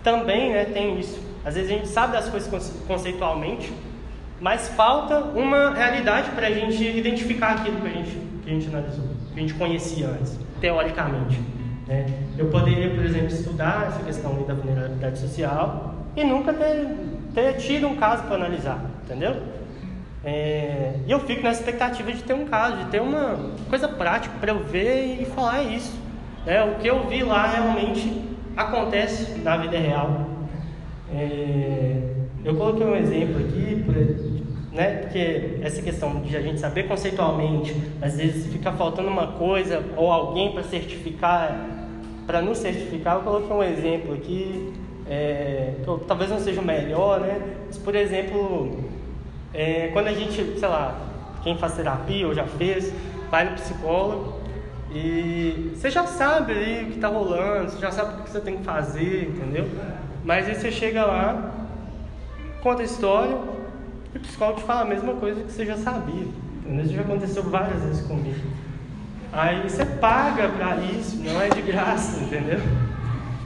Também 0.04 0.52
né, 0.54 0.66
tem 0.66 1.00
isso. 1.00 1.20
Às 1.44 1.56
vezes 1.56 1.70
a 1.70 1.74
gente 1.74 1.88
sabe 1.88 2.14
das 2.14 2.30
coisas 2.30 2.74
conceitualmente, 2.88 3.72
mas 4.40 4.70
falta 4.70 5.20
uma 5.20 5.74
realidade 5.74 6.32
para 6.32 6.48
a 6.48 6.52
gente 6.52 6.84
identificar 6.84 7.52
aquilo 7.52 7.82
que 7.82 7.88
a 7.88 7.92
gente, 7.92 8.18
que 8.44 8.50
a 8.50 8.54
gente 8.54 8.68
analisou, 8.68 9.06
que 9.34 9.40
a 9.40 9.42
gente 9.42 9.54
conhecia 9.54 10.08
antes, 10.08 10.40
teoricamente. 10.60 11.40
Né? 11.88 12.06
Eu 12.38 12.48
poderia, 12.48 12.90
por 12.90 13.04
exemplo, 13.04 13.28
estudar 13.28 13.88
essa 13.88 14.04
questão 14.04 14.42
da 14.44 14.54
vulnerabilidade 14.54 15.20
social 15.20 15.96
e 16.16 16.24
nunca 16.24 16.54
ter, 16.54 16.88
ter 17.34 17.54
tido 17.54 17.88
um 17.88 17.96
caso 17.96 18.24
para 18.24 18.36
analisar, 18.36 18.84
entendeu? 19.04 19.36
É, 20.24 21.00
e 21.08 21.12
eu 21.12 21.20
fico 21.22 21.42
na 21.42 21.52
expectativa 21.52 22.12
de 22.12 22.22
ter 22.24 22.34
um 22.34 22.46
caso, 22.46 22.78
de 22.78 22.86
ter 22.86 23.02
uma 23.02 23.40
coisa 23.70 23.88
prática 23.88 24.36
para 24.40 24.52
eu 24.52 24.64
ver 24.64 25.20
e 25.20 25.26
falar 25.26 25.64
isso. 25.64 26.00
É, 26.46 26.64
o 26.64 26.76
que 26.76 26.88
eu 26.88 27.08
vi 27.08 27.24
lá 27.24 27.48
realmente 27.48 28.30
acontece 28.56 29.40
na 29.40 29.58
vida 29.58 29.78
real. 29.78 30.28
É, 31.14 32.04
eu 32.44 32.56
coloquei 32.56 32.86
um 32.86 32.96
exemplo 32.96 33.38
aqui, 33.40 33.84
por, 33.84 33.96
né, 34.72 35.00
porque 35.02 35.60
essa 35.62 35.82
questão 35.82 36.22
de 36.22 36.36
a 36.36 36.42
gente 36.42 36.60
saber 36.60 36.84
conceitualmente, 36.84 37.76
às 38.02 38.16
vezes 38.16 38.52
fica 38.52 38.72
faltando 38.72 39.10
uma 39.10 39.28
coisa 39.34 39.84
ou 39.98 40.12
alguém 40.12 40.54
para 40.54 40.64
certificar, 40.64 41.68
para 42.26 42.42
nos 42.42 42.60
certificar, 42.60 43.16
eu 43.16 43.22
coloquei 43.22 43.56
um 43.56 43.64
exemplo 43.64 44.14
aqui, 44.14 44.74
é, 45.10 45.74
que 45.84 45.88
eu, 45.88 46.00
talvez 46.00 46.30
não 46.30 46.40
seja 46.40 46.62
o 46.62 46.66
melhor, 46.66 47.20
né? 47.20 47.42
Mas, 47.68 47.78
por 47.78 47.96
exemplo, 47.96 48.80
é, 49.54 49.90
quando 49.92 50.08
a 50.08 50.14
gente, 50.14 50.58
sei 50.58 50.68
lá, 50.68 50.98
quem 51.44 51.58
faz 51.58 51.76
terapia 51.76 52.26
ou 52.26 52.34
já 52.34 52.46
fez, 52.46 52.94
vai 53.30 53.50
no 53.50 53.56
psicólogo 53.56 54.40
e 54.94 55.72
você 55.76 55.90
já 55.90 56.06
sabe 56.06 56.54
ali 56.54 56.84
o 56.84 56.86
que 56.88 56.96
está 56.96 57.10
rolando, 57.10 57.72
você 57.72 57.80
já 57.80 57.92
sabe 57.92 58.22
o 58.22 58.24
que 58.24 58.30
você 58.30 58.40
tem 58.40 58.58
que 58.58 58.64
fazer, 58.64 59.30
entendeu? 59.30 59.68
Mas 60.24 60.48
aí 60.48 60.56
você 60.56 60.72
chega 60.72 61.04
lá, 61.04 61.52
conta 62.62 62.84
a 62.84 62.86
história 62.86 63.38
e 64.14 64.18
o 64.18 64.22
psicólogo 64.22 64.60
te 64.60 64.66
fala 64.66 64.82
a 64.82 64.86
mesma 64.86 65.14
coisa 65.14 65.42
que 65.42 65.52
você 65.52 65.66
já 65.66 65.78
sabia. 65.78 66.26
Entendeu? 66.66 66.86
Isso 66.86 66.94
já 66.94 67.02
aconteceu 67.02 67.44
várias 67.44 67.82
vezes 67.82 68.06
comigo. 68.06 68.40
Aí 69.34 69.62
você 69.64 69.86
paga 69.86 70.50
para 70.50 70.76
isso, 70.78 71.18
não 71.18 71.42
é 71.42 71.48
de 71.48 71.62
graça, 71.62 72.22
entendeu? 72.22 72.60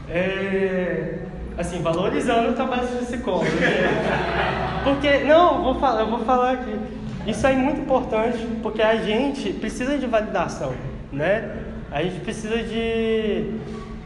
É, 0.09 1.19
assim, 1.57 1.81
valorizando 1.81 2.49
o 2.49 2.53
trabalho 2.53 2.87
de 2.87 3.05
psicólogo. 3.05 3.45
Né? 3.45 4.81
Porque, 4.83 5.19
não, 5.19 5.63
vou 5.63 5.75
falar, 5.75 6.01
eu 6.01 6.09
vou 6.09 6.19
falar 6.19 6.53
aqui. 6.53 6.75
Isso 7.27 7.45
é 7.45 7.53
muito 7.53 7.81
importante, 7.81 8.37
porque 8.61 8.81
a 8.81 8.97
gente 8.97 9.53
precisa 9.53 9.97
de 9.97 10.05
validação, 10.07 10.73
né? 11.11 11.57
A 11.91 12.01
gente 12.03 12.19
precisa 12.19 12.57
de. 12.57 13.51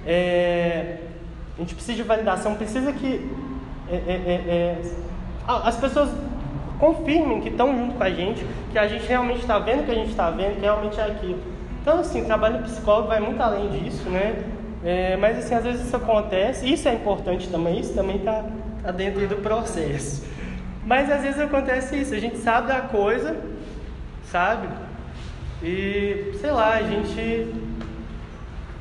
É, 0.06 0.98
a 1.58 1.62
gente 1.62 1.76
precisa 1.76 1.98
de 1.98 2.04
validação, 2.04 2.56
precisa 2.56 2.94
que 2.94 3.30
é, 3.90 3.96
é, 3.96 3.98
é, 3.98 4.34
é 4.34 4.82
as 5.48 5.76
pessoas 5.78 6.10
confirmem 6.80 7.42
que 7.42 7.50
estão 7.50 7.78
junto 7.78 7.96
com 7.96 8.04
a 8.04 8.10
gente, 8.10 8.46
que 8.72 8.80
a 8.80 8.88
gente 8.88 9.06
realmente 9.06 9.42
está 9.42 9.60
vendo 9.60 9.82
o 9.82 9.84
que 9.84 9.92
a 9.92 9.96
gente 9.96 10.10
está 10.10 10.32
vendo, 10.32 10.56
que 10.56 10.62
realmente 10.62 11.00
é 11.00 11.04
aquilo. 11.04 11.40
Então, 11.82 12.00
assim, 12.00 12.24
trabalho 12.24 12.64
psicólogo 12.64 13.10
vai 13.10 13.20
muito 13.20 13.42
além 13.42 13.70
disso, 13.70 14.10
né? 14.10 14.44
É, 14.84 15.18
mas 15.18 15.38
assim, 15.38 15.54
às 15.54 15.64
vezes 15.64 15.86
isso 15.86 15.96
acontece, 15.96 16.72
isso 16.72 16.88
é 16.88 16.94
importante 16.94 17.50
também, 17.50 17.80
isso 17.80 17.94
também 17.94 18.16
está 18.16 18.46
tá 18.82 18.92
dentro 18.92 19.28
do 19.28 19.36
processo. 19.38 20.26
Mas 20.86 21.12
às 21.12 21.22
vezes 21.22 21.40
acontece 21.40 22.00
isso, 22.00 22.14
a 22.14 22.20
gente 22.20 22.38
sabe 22.38 22.70
da 22.70 22.82
coisa, 22.82 23.36
sabe? 24.32 24.70
E 25.62 26.32
sei 26.40 26.52
lá, 26.52 26.76
a 26.76 26.84
gente 26.84 27.54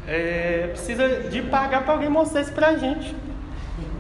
é, 0.07 0.69
precisa 0.69 1.29
de 1.29 1.43
pagar 1.43 1.83
para 1.83 1.95
alguém 1.95 2.09
mostrar 2.09 2.43
isso 2.43 2.53
pra 2.53 2.77
gente. 2.77 3.15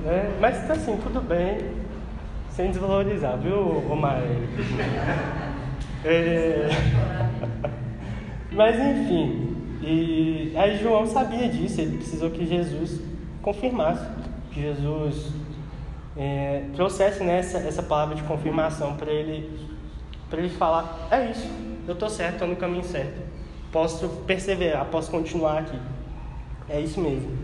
Né? 0.04 0.30
Mas 0.40 0.70
assim, 0.70 0.96
tudo 1.02 1.20
bem, 1.20 1.58
sem 2.58 2.72
desvalorizar, 2.72 3.38
viu, 3.38 3.84
Romário? 3.88 4.26
É... 6.04 6.68
Mas 8.50 8.76
enfim, 8.80 9.56
e 9.80 10.52
aí 10.56 10.76
João 10.76 11.06
sabia 11.06 11.48
disso, 11.48 11.80
ele 11.80 11.98
precisou 11.98 12.30
que 12.30 12.44
Jesus 12.44 13.00
confirmasse, 13.42 14.04
que 14.50 14.60
Jesus 14.60 15.32
é, 16.16 16.64
trouxesse 16.74 17.22
nessa 17.22 17.60
né, 17.60 17.68
essa 17.68 17.82
palavra 17.82 18.16
de 18.16 18.24
confirmação 18.24 18.96
para 18.96 19.12
ele, 19.12 19.68
ele 20.32 20.48
falar, 20.48 21.08
é 21.12 21.30
isso, 21.30 21.48
eu 21.86 21.94
estou 21.94 22.10
certo, 22.10 22.34
estou 22.34 22.48
no 22.48 22.56
caminho 22.56 22.82
certo, 22.82 23.20
posso 23.70 24.08
perseverar, 24.26 24.84
posso 24.86 25.12
continuar 25.12 25.58
aqui, 25.58 25.78
é 26.68 26.80
isso 26.80 27.00
mesmo. 27.00 27.38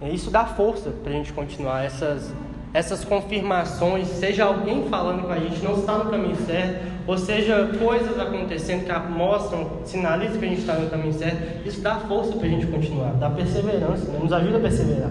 É 0.00 0.10
isso 0.10 0.30
dá 0.30 0.44
força 0.44 0.90
para 0.90 1.10
a 1.10 1.14
gente 1.14 1.32
continuar 1.32 1.84
essas 1.84 2.34
essas 2.76 3.06
confirmações, 3.06 4.06
seja 4.06 4.44
alguém 4.44 4.84
falando 4.90 5.22
com 5.22 5.32
a 5.32 5.38
gente 5.38 5.64
não 5.64 5.78
está 5.78 5.96
no 5.96 6.10
caminho 6.10 6.36
certo, 6.36 6.84
ou 7.06 7.16
seja 7.16 7.70
coisas 7.78 8.20
acontecendo 8.20 8.84
que 8.84 9.10
mostram, 9.10 9.66
sinalizam 9.86 10.38
que 10.38 10.44
a 10.44 10.48
gente 10.48 10.60
está 10.60 10.74
no 10.74 10.90
caminho 10.90 11.14
certo, 11.14 11.66
isso 11.66 11.80
dá 11.80 11.94
força 12.00 12.32
para 12.32 12.46
a 12.46 12.50
gente 12.50 12.66
continuar, 12.66 13.12
dá 13.14 13.30
perseverança, 13.30 14.12
né? 14.12 14.18
nos 14.22 14.30
ajuda 14.30 14.58
a 14.58 14.60
perseverar. 14.60 15.10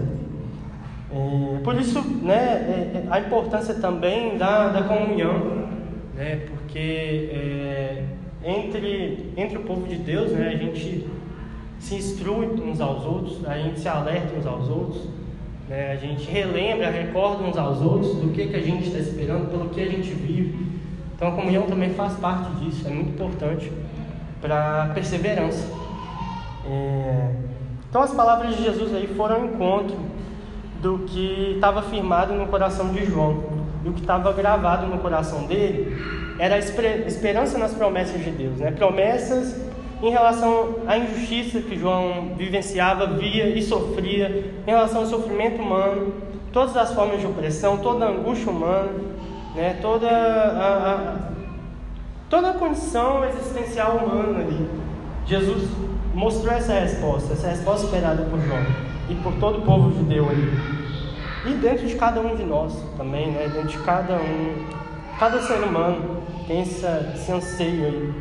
É, 1.10 1.58
por 1.64 1.74
isso, 1.74 2.00
né, 2.22 2.34
é, 2.36 2.98
é, 2.98 3.06
a 3.10 3.18
importância 3.18 3.74
também 3.74 4.38
da, 4.38 4.68
da 4.68 4.82
comunhão, 4.84 5.66
né, 6.14 6.46
porque 6.48 7.30
é, 7.32 8.04
entre, 8.44 9.32
entre 9.36 9.58
o 9.58 9.62
povo 9.62 9.88
de 9.88 9.96
Deus, 9.96 10.30
né, 10.30 10.52
a 10.54 10.56
gente 10.56 11.04
se 11.80 11.96
instrui 11.96 12.46
uns 12.46 12.80
aos 12.80 13.04
outros, 13.04 13.44
a 13.44 13.58
gente 13.58 13.80
se 13.80 13.88
alerta 13.88 14.38
uns 14.38 14.46
aos 14.46 14.68
outros, 14.68 15.15
né? 15.68 15.92
A 15.92 15.96
gente 15.96 16.30
relembra, 16.30 16.90
recorda 16.90 17.42
uns 17.42 17.56
aos 17.56 17.80
outros 17.80 18.16
do 18.16 18.32
que, 18.32 18.46
que 18.46 18.56
a 18.56 18.62
gente 18.62 18.86
está 18.86 18.98
esperando, 18.98 19.50
pelo 19.50 19.68
que 19.68 19.80
a 19.80 19.86
gente 19.86 20.10
vive. 20.10 20.66
Então 21.14 21.28
a 21.28 21.32
comunhão 21.32 21.64
também 21.64 21.90
faz 21.94 22.14
parte 22.14 22.50
disso, 22.56 22.86
é 22.86 22.90
muito 22.90 23.10
importante 23.10 23.72
para 24.40 24.84
a 24.84 24.86
perseverança. 24.88 25.66
É... 26.66 27.30
Então 27.88 28.02
as 28.02 28.12
palavras 28.12 28.56
de 28.56 28.64
Jesus 28.64 28.94
aí 28.94 29.06
foram 29.16 29.36
ao 29.36 29.44
encontro 29.46 29.96
do 30.82 30.98
que 31.00 31.52
estava 31.54 31.82
firmado 31.82 32.34
no 32.34 32.46
coração 32.46 32.92
de 32.92 33.04
João, 33.06 33.44
do 33.82 33.92
que 33.92 34.00
estava 34.00 34.32
gravado 34.32 34.86
no 34.86 34.98
coração 34.98 35.46
dele, 35.46 35.96
era 36.38 36.56
a 36.56 36.58
esperança 36.58 37.56
nas 37.56 37.72
promessas 37.72 38.22
de 38.22 38.30
Deus, 38.30 38.58
né? 38.58 38.70
Promessas 38.70 39.65
em 40.02 40.10
relação 40.10 40.76
à 40.86 40.98
injustiça 40.98 41.60
que 41.60 41.78
João 41.78 42.34
vivenciava, 42.36 43.06
via 43.06 43.48
e 43.48 43.62
sofria, 43.62 44.52
em 44.66 44.70
relação 44.70 45.00
ao 45.00 45.06
sofrimento 45.06 45.60
humano, 45.60 46.12
todas 46.52 46.76
as 46.76 46.92
formas 46.92 47.20
de 47.20 47.26
opressão, 47.26 47.78
toda 47.78 48.06
a 48.06 48.08
angústia 48.10 48.50
humana, 48.50 48.92
né, 49.54 49.78
toda 49.80 50.08
a, 50.08 50.92
a 50.92 51.16
toda 52.28 52.50
a 52.50 52.54
condição 52.54 53.24
existencial 53.24 53.96
humana 53.96 54.40
ali. 54.40 54.68
Jesus 55.26 55.68
mostrou 56.14 56.52
essa 56.52 56.72
resposta, 56.72 57.32
essa 57.32 57.48
resposta 57.48 57.86
esperada 57.86 58.22
por 58.24 58.40
João 58.40 58.64
e 59.08 59.14
por 59.16 59.32
todo 59.34 59.58
o 59.58 59.62
povo 59.62 59.92
judeu 59.96 60.28
ali. 60.28 60.52
E 61.46 61.54
dentro 61.54 61.86
de 61.86 61.94
cada 61.94 62.20
um 62.20 62.34
de 62.34 62.42
nós 62.42 62.72
também, 62.96 63.30
né? 63.30 63.48
Dentro 63.48 63.68
de 63.68 63.78
cada 63.78 64.16
um, 64.16 64.66
cada 65.18 65.40
ser 65.42 65.58
humano 65.62 66.22
tem 66.48 66.60
essa, 66.60 67.12
esse 67.14 67.30
anseio 67.30 67.86
aí 67.86 68.14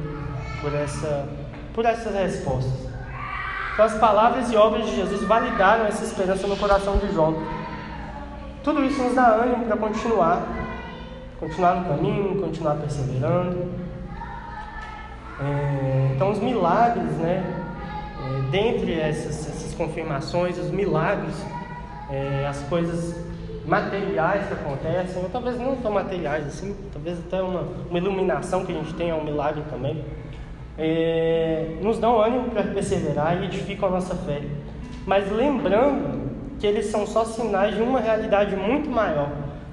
por 0.61 0.73
essa, 0.73 1.27
por 1.75 1.85
essas 1.85 2.15
respostas. 2.15 2.73
Então 3.73 3.85
as 3.85 3.97
palavras 3.99 4.49
e 4.49 4.55
obras 4.55 4.85
de 4.85 4.95
Jesus 4.95 5.21
validaram 5.23 5.85
essa 5.85 6.05
esperança 6.05 6.47
no 6.47 6.55
coração 6.55 6.95
de 6.97 7.13
João. 7.13 7.35
Tudo 8.63 8.83
isso 8.85 9.03
nos 9.03 9.13
dá 9.13 9.27
ânimo 9.27 9.65
para 9.65 9.75
continuar, 9.75 10.41
continuar 11.37 11.75
no 11.75 11.89
caminho, 11.89 12.41
continuar 12.41 12.75
perseverando. 12.75 13.69
É, 15.41 16.13
então 16.15 16.31
os 16.31 16.39
milagres, 16.39 17.11
né? 17.17 17.43
É, 18.23 18.49
dentre 18.49 18.97
essas, 18.97 19.49
essas 19.49 19.75
confirmações, 19.75 20.57
os 20.57 20.71
milagres, 20.71 21.35
é, 22.09 22.47
as 22.47 22.61
coisas 22.63 23.13
materiais 23.65 24.47
que 24.47 24.53
acontecem, 24.53 25.21
ou 25.21 25.29
talvez 25.29 25.59
não 25.59 25.75
tão 25.75 25.91
materiais 25.91 26.47
assim, 26.47 26.75
talvez 26.93 27.19
até 27.19 27.41
uma, 27.41 27.67
uma 27.89 27.97
iluminação 27.97 28.65
que 28.65 28.71
a 28.71 28.75
gente 28.75 28.93
tem 28.93 29.09
é 29.09 29.13
um 29.13 29.23
milagre 29.23 29.63
também, 29.69 30.03
é, 30.77 31.77
nos 31.81 31.97
dão 31.99 32.19
ânimo 32.19 32.49
para 32.49 32.63
perseverar 32.63 33.41
e 33.41 33.45
edificam 33.45 33.89
a 33.89 33.91
nossa 33.91 34.15
fé. 34.15 34.41
Mas 35.05 35.31
lembrando 35.31 36.25
que 36.59 36.67
eles 36.67 36.87
são 36.87 37.05
só 37.05 37.23
sinais 37.25 37.75
de 37.75 37.81
uma 37.81 37.99
realidade 37.99 38.55
muito 38.55 38.89
maior, 38.89 39.31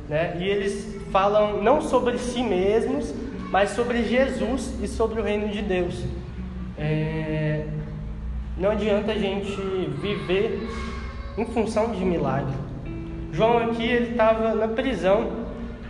né? 0.08 0.36
E 0.38 0.44
eles 0.44 1.00
falam 1.10 1.62
não 1.62 1.80
sobre 1.80 2.18
si 2.18 2.42
mesmos, 2.42 3.14
mas 3.50 3.70
sobre 3.70 4.02
Jesus 4.04 4.74
e 4.82 4.88
sobre 4.88 5.20
o 5.20 5.24
reino 5.24 5.48
de 5.48 5.62
Deus. 5.62 6.04
É, 6.78 7.66
não 8.56 8.70
adianta 8.70 9.12
a 9.12 9.18
gente 9.18 9.56
viver 10.00 10.68
em 11.36 11.44
função 11.46 11.92
de 11.92 12.04
milagre. 12.04 12.54
João 13.32 13.58
aqui 13.58 13.84
ele 13.84 14.10
estava 14.10 14.54
na 14.54 14.68
prisão 14.68 15.30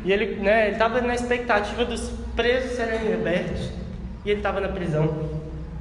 e 0.05 0.12
ele 0.12 0.37
né, 0.37 0.70
estava 0.70 1.01
na 1.01 1.14
expectativa 1.14 1.85
dos 1.85 2.11
presos 2.37 2.72
serem 2.72 3.11
libertos 3.11 3.82
e 4.25 4.31
ele 4.31 4.41
estava 4.41 4.61
na 4.61 4.69
prisão. 4.69 5.07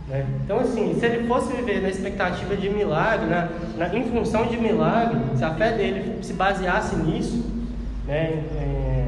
Né? 0.07 0.25
Então 0.43 0.59
assim, 0.59 0.99
se 0.99 1.05
ele 1.05 1.27
fosse 1.27 1.53
viver 1.53 1.81
na 1.81 1.89
expectativa 1.89 2.55
de 2.55 2.69
milagre, 2.69 3.27
na, 3.27 3.49
na, 3.77 3.95
em 3.95 4.03
função 4.09 4.45
de 4.45 4.57
milagre, 4.57 5.19
se 5.35 5.43
a 5.43 5.53
fé 5.53 5.71
dele 5.71 6.19
se 6.21 6.33
baseasse 6.33 6.95
nisso, 6.97 7.45
né, 8.05 8.43
é, 8.57 9.07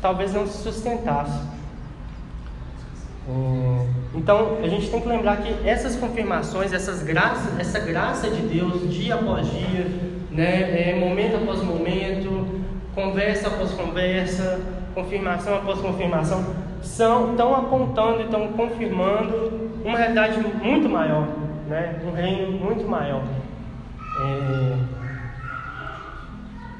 talvez 0.00 0.34
não 0.34 0.46
se 0.46 0.62
sustentasse. 0.62 1.38
É, 3.28 3.86
então 4.14 4.58
a 4.62 4.68
gente 4.68 4.90
tem 4.90 5.00
que 5.00 5.08
lembrar 5.08 5.38
que 5.38 5.66
essas 5.66 5.96
confirmações, 5.96 6.72
essas 6.72 7.02
graças, 7.02 7.58
essa 7.58 7.78
graça 7.78 8.28
de 8.28 8.42
Deus 8.42 8.92
dia 8.92 9.14
após 9.14 9.46
dia, 9.50 9.86
né, 10.30 10.90
é, 10.90 10.98
momento 10.98 11.36
após 11.36 11.62
momento, 11.62 12.62
conversa 12.94 13.48
após 13.48 13.70
conversa, 13.70 14.60
confirmação 14.94 15.56
após 15.56 15.80
confirmação, 15.80 16.44
são, 16.82 17.30
estão 17.32 17.54
apontando 17.54 18.20
e 18.20 18.24
estão 18.24 18.48
confirmando 18.48 19.70
uma 19.84 19.98
realidade 19.98 20.38
muito 20.62 20.88
maior, 20.88 21.26
né, 21.68 22.00
um 22.06 22.12
reino 22.12 22.52
muito 22.52 22.86
maior. 22.86 23.22
É, 24.20 24.76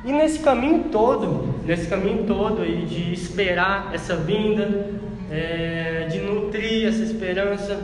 e 0.05 0.13
nesse 0.13 0.41
caminho 0.41 0.85
todo, 0.91 1.55
nesse 1.65 1.89
caminho 1.89 2.25
todo 2.25 2.63
aí 2.63 2.85
de 2.85 3.13
esperar 3.13 3.91
essa 3.95 4.17
vinda, 4.17 4.91
é, 5.31 6.09
de 6.11 6.19
nutrir 6.21 6.89
essa 6.89 7.03
esperança, 7.03 7.81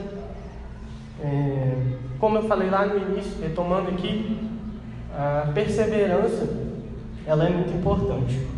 é, 1.23 1.75
como 2.19 2.39
eu 2.39 2.43
falei 2.43 2.69
lá 2.69 2.87
no 2.87 2.99
início, 2.99 3.41
retomando 3.41 3.91
aqui, 3.91 4.37
a 5.17 5.51
perseverança 5.55 6.49
ela 7.27 7.47
é 7.47 7.51
muito 7.51 7.73
importante. 7.77 8.58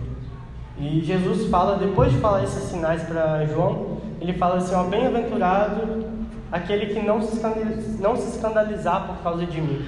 E 0.81 1.03
Jesus 1.05 1.51
fala, 1.51 1.77
depois 1.77 2.11
de 2.11 2.19
falar 2.19 2.43
esses 2.43 2.65
sinais 2.65 3.03
para 3.03 3.45
João, 3.45 3.99
ele 4.21 4.33
fala 4.33 4.57
assim: 4.57 4.75
ó, 4.75 4.85
bem-aventurado 4.85 6.07
aquele 6.51 6.87
que 6.87 7.07
não 7.07 7.21
se, 7.21 7.39
não 8.01 8.17
se 8.17 8.37
escandalizar 8.37 9.07
por 9.07 9.23
causa 9.23 9.45
de 9.45 9.61
mim. 9.61 9.85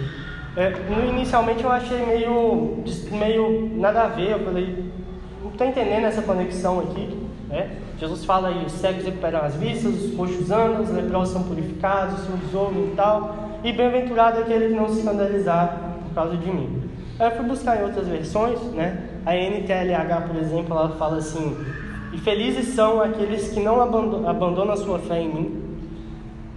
É, 0.54 0.70
no, 0.70 1.08
inicialmente 1.08 1.64
eu 1.64 1.72
achei 1.72 2.04
meio, 2.04 2.84
meio 3.10 3.70
nada 3.76 4.02
a 4.02 4.08
ver, 4.08 4.32
eu 4.32 4.40
falei, 4.40 4.84
não 5.42 5.50
estou 5.50 5.66
entendendo 5.66 6.04
essa 6.04 6.20
conexão 6.20 6.80
aqui. 6.80 7.18
Né? 7.48 7.70
Jesus 7.98 8.24
fala 8.26 8.48
aí, 8.48 8.64
os 8.64 8.72
cegos 8.72 9.04
recuperam 9.04 9.40
as 9.40 9.54
vistas, 9.56 9.94
os 9.94 10.14
coxos 10.14 10.50
andam, 10.50 10.82
os 10.82 10.90
leprosos 10.90 11.32
são 11.32 11.42
purificados, 11.44 12.20
os 12.20 12.26
surdos 12.26 12.54
ouvem 12.54 12.84
e 12.84 12.94
tal, 12.94 13.34
e 13.64 13.72
bem-aventurado 13.72 14.40
aquele 14.40 14.68
que 14.68 14.74
não 14.74 14.88
se 14.88 14.98
escandalizar 14.98 15.78
por 16.02 16.14
causa 16.14 16.36
de 16.36 16.50
mim. 16.50 16.82
Aí 17.18 17.28
eu 17.28 17.36
fui 17.36 17.46
buscar 17.46 17.80
em 17.80 17.84
outras 17.84 18.06
versões, 18.08 18.60
né? 18.72 19.08
A 19.24 19.34
NTLH, 19.34 20.26
por 20.26 20.36
exemplo, 20.36 20.76
ela 20.76 20.90
fala 20.96 21.18
assim, 21.18 21.56
e 22.12 22.18
felizes 22.18 22.74
são 22.74 23.00
aqueles 23.00 23.52
que 23.52 23.60
não 23.60 23.80
abandonam 23.80 24.72
a 24.72 24.76
sua 24.76 24.98
fé 24.98 25.20
em 25.20 25.34
mim. 25.34 25.62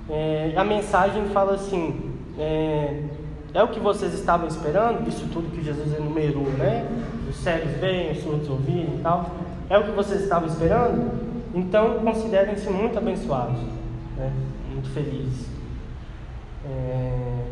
É, 0.09 0.53
a 0.55 0.63
mensagem 0.63 1.25
fala 1.29 1.53
assim, 1.53 2.11
é, 2.37 3.03
é 3.53 3.63
o 3.63 3.69
que 3.69 3.79
vocês 3.79 4.13
estavam 4.13 4.47
esperando? 4.47 5.07
Isso 5.07 5.27
tudo 5.31 5.49
que 5.51 5.63
Jesus 5.63 5.93
enumerou, 5.93 6.43
né? 6.43 6.85
Os 7.29 7.37
cegos 7.37 7.71
veem, 7.79 8.11
os 8.11 8.19
surdos 8.19 8.49
ouvirem 8.49 8.95
e 8.97 8.99
tal. 9.01 9.31
É 9.69 9.77
o 9.77 9.83
que 9.83 9.91
vocês 9.91 10.21
estavam 10.21 10.47
esperando? 10.47 11.11
Então 11.53 11.99
considerem-se 11.99 12.69
muito 12.69 12.97
abençoados, 12.97 13.59
né? 14.17 14.31
muito 14.71 14.89
felizes. 14.89 15.47
É... 16.65 17.45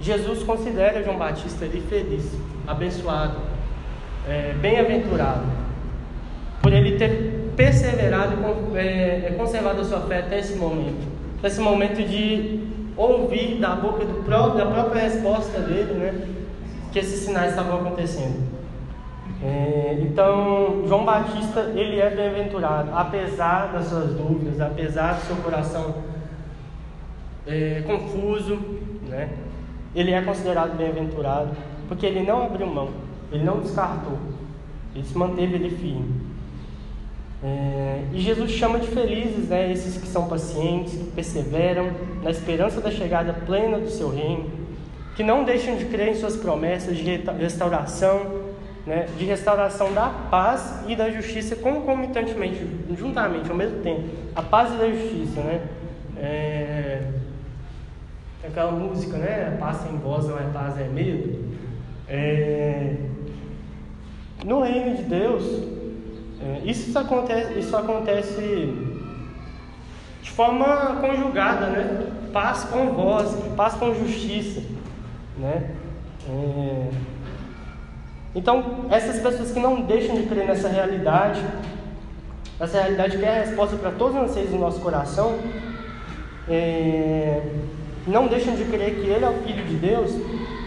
Jesus 0.00 0.42
considera 0.42 1.02
João 1.02 1.18
Batista 1.18 1.64
ali 1.64 1.80
feliz, 1.80 2.32
abençoado, 2.66 3.36
é, 4.28 4.54
bem-aventurado, 4.60 5.44
por 6.62 6.72
ele 6.72 6.96
ter 6.96 7.52
perseverado 7.56 8.34
e 8.74 8.78
é, 8.78 9.34
conservado 9.36 9.80
a 9.80 9.84
sua 9.84 10.00
fé 10.00 10.18
até 10.18 10.38
esse 10.38 10.56
momento, 10.56 11.06
esse 11.42 11.60
momento 11.60 12.02
de 12.02 12.60
ouvir 12.96 13.58
da 13.58 13.74
boca 13.74 14.04
do 14.04 14.22
próprio, 14.24 14.64
da 14.64 14.70
própria 14.70 15.02
resposta 15.02 15.60
dele, 15.60 15.94
né, 15.94 16.26
que 16.92 16.98
esses 16.98 17.20
sinais 17.20 17.50
estavam 17.50 17.80
acontecendo. 17.80 18.52
É, 19.44 19.98
então, 20.00 20.84
João 20.86 21.04
Batista, 21.04 21.72
ele 21.74 21.98
é 21.98 22.10
bem-aventurado, 22.10 22.90
apesar 22.94 23.72
das 23.72 23.86
suas 23.86 24.14
dúvidas, 24.14 24.60
apesar 24.60 25.14
do 25.14 25.26
seu 25.26 25.36
coração 25.36 25.96
é, 27.44 27.82
confuso, 27.84 28.56
né? 29.08 29.30
Ele 29.94 30.12
é 30.12 30.22
considerado 30.22 30.76
bem-aventurado, 30.76 31.50
porque 31.88 32.06
ele 32.06 32.22
não 32.22 32.44
abriu 32.44 32.66
mão, 32.68 32.90
ele 33.32 33.44
não 33.44 33.60
descartou, 33.60 34.18
ele 34.94 35.04
se 35.04 35.16
manteve 35.16 35.54
ele 35.54 35.70
firme. 35.70 36.32
É, 37.42 38.04
e 38.12 38.20
Jesus 38.20 38.52
chama 38.52 38.78
de 38.78 38.86
felizes 38.86 39.48
né, 39.48 39.72
esses 39.72 40.00
que 40.00 40.06
são 40.06 40.28
pacientes, 40.28 40.92
que 40.92 41.10
perseveram 41.10 41.90
na 42.22 42.30
esperança 42.30 42.80
da 42.80 42.90
chegada 42.90 43.32
plena 43.32 43.78
do 43.78 43.90
seu 43.90 44.10
reino, 44.10 44.48
que 45.16 45.24
não 45.24 45.42
deixam 45.42 45.76
de 45.76 45.86
crer 45.86 46.08
em 46.08 46.14
suas 46.14 46.36
promessas 46.36 46.96
de 46.96 47.20
restauração, 47.38 48.42
né, 48.86 49.06
de 49.18 49.24
restauração 49.24 49.92
da 49.92 50.08
paz 50.30 50.84
e 50.86 50.94
da 50.94 51.10
justiça 51.10 51.56
concomitantemente, 51.56 52.64
juntamente, 52.96 53.50
ao 53.50 53.56
mesmo 53.56 53.80
tempo. 53.80 54.04
A 54.36 54.42
paz 54.42 54.72
e 54.74 54.76
da 54.76 54.88
justiça, 54.88 55.40
né? 55.40 55.66
É, 56.16 57.02
aquela 58.44 58.72
música, 58.72 59.16
né? 59.16 59.56
Paz 59.58 59.78
sem 59.78 59.96
voz 59.98 60.26
não 60.26 60.38
é 60.38 60.42
paz, 60.52 60.78
é 60.78 60.84
medo. 60.84 61.52
É, 62.08 62.94
no 64.44 64.62
reino 64.62 64.96
de 64.96 65.02
Deus, 65.04 65.44
é, 66.40 66.62
isso 66.64 66.98
acontece, 66.98 67.58
isso 67.58 67.76
acontece 67.76 68.74
de 70.22 70.30
forma 70.30 70.96
conjugada, 71.00 71.66
né? 71.66 72.06
Paz 72.32 72.64
com 72.64 72.92
voz, 72.92 73.34
paz 73.56 73.74
com 73.74 73.94
justiça, 73.94 74.62
né? 75.38 75.70
É, 76.28 76.90
então, 78.34 78.86
essas 78.90 79.20
pessoas 79.20 79.52
que 79.52 79.60
não 79.60 79.82
deixam 79.82 80.16
de 80.16 80.22
crer 80.22 80.46
nessa 80.46 80.68
realidade, 80.68 81.44
essa 82.58 82.80
realidade 82.80 83.18
que 83.18 83.24
é 83.24 83.28
a 83.28 83.44
resposta 83.44 83.76
para 83.76 83.90
todos 83.90 84.16
os 84.16 84.30
anseios 84.30 84.50
do 84.50 84.58
nosso 84.58 84.80
coração, 84.80 85.38
é, 86.48 87.42
não 88.06 88.26
deixam 88.26 88.56
de 88.56 88.64
crer 88.64 88.94
que 88.96 89.06
Ele 89.06 89.24
é 89.24 89.28
o 89.28 89.42
Filho 89.42 89.64
de 89.64 89.74
Deus, 89.76 90.10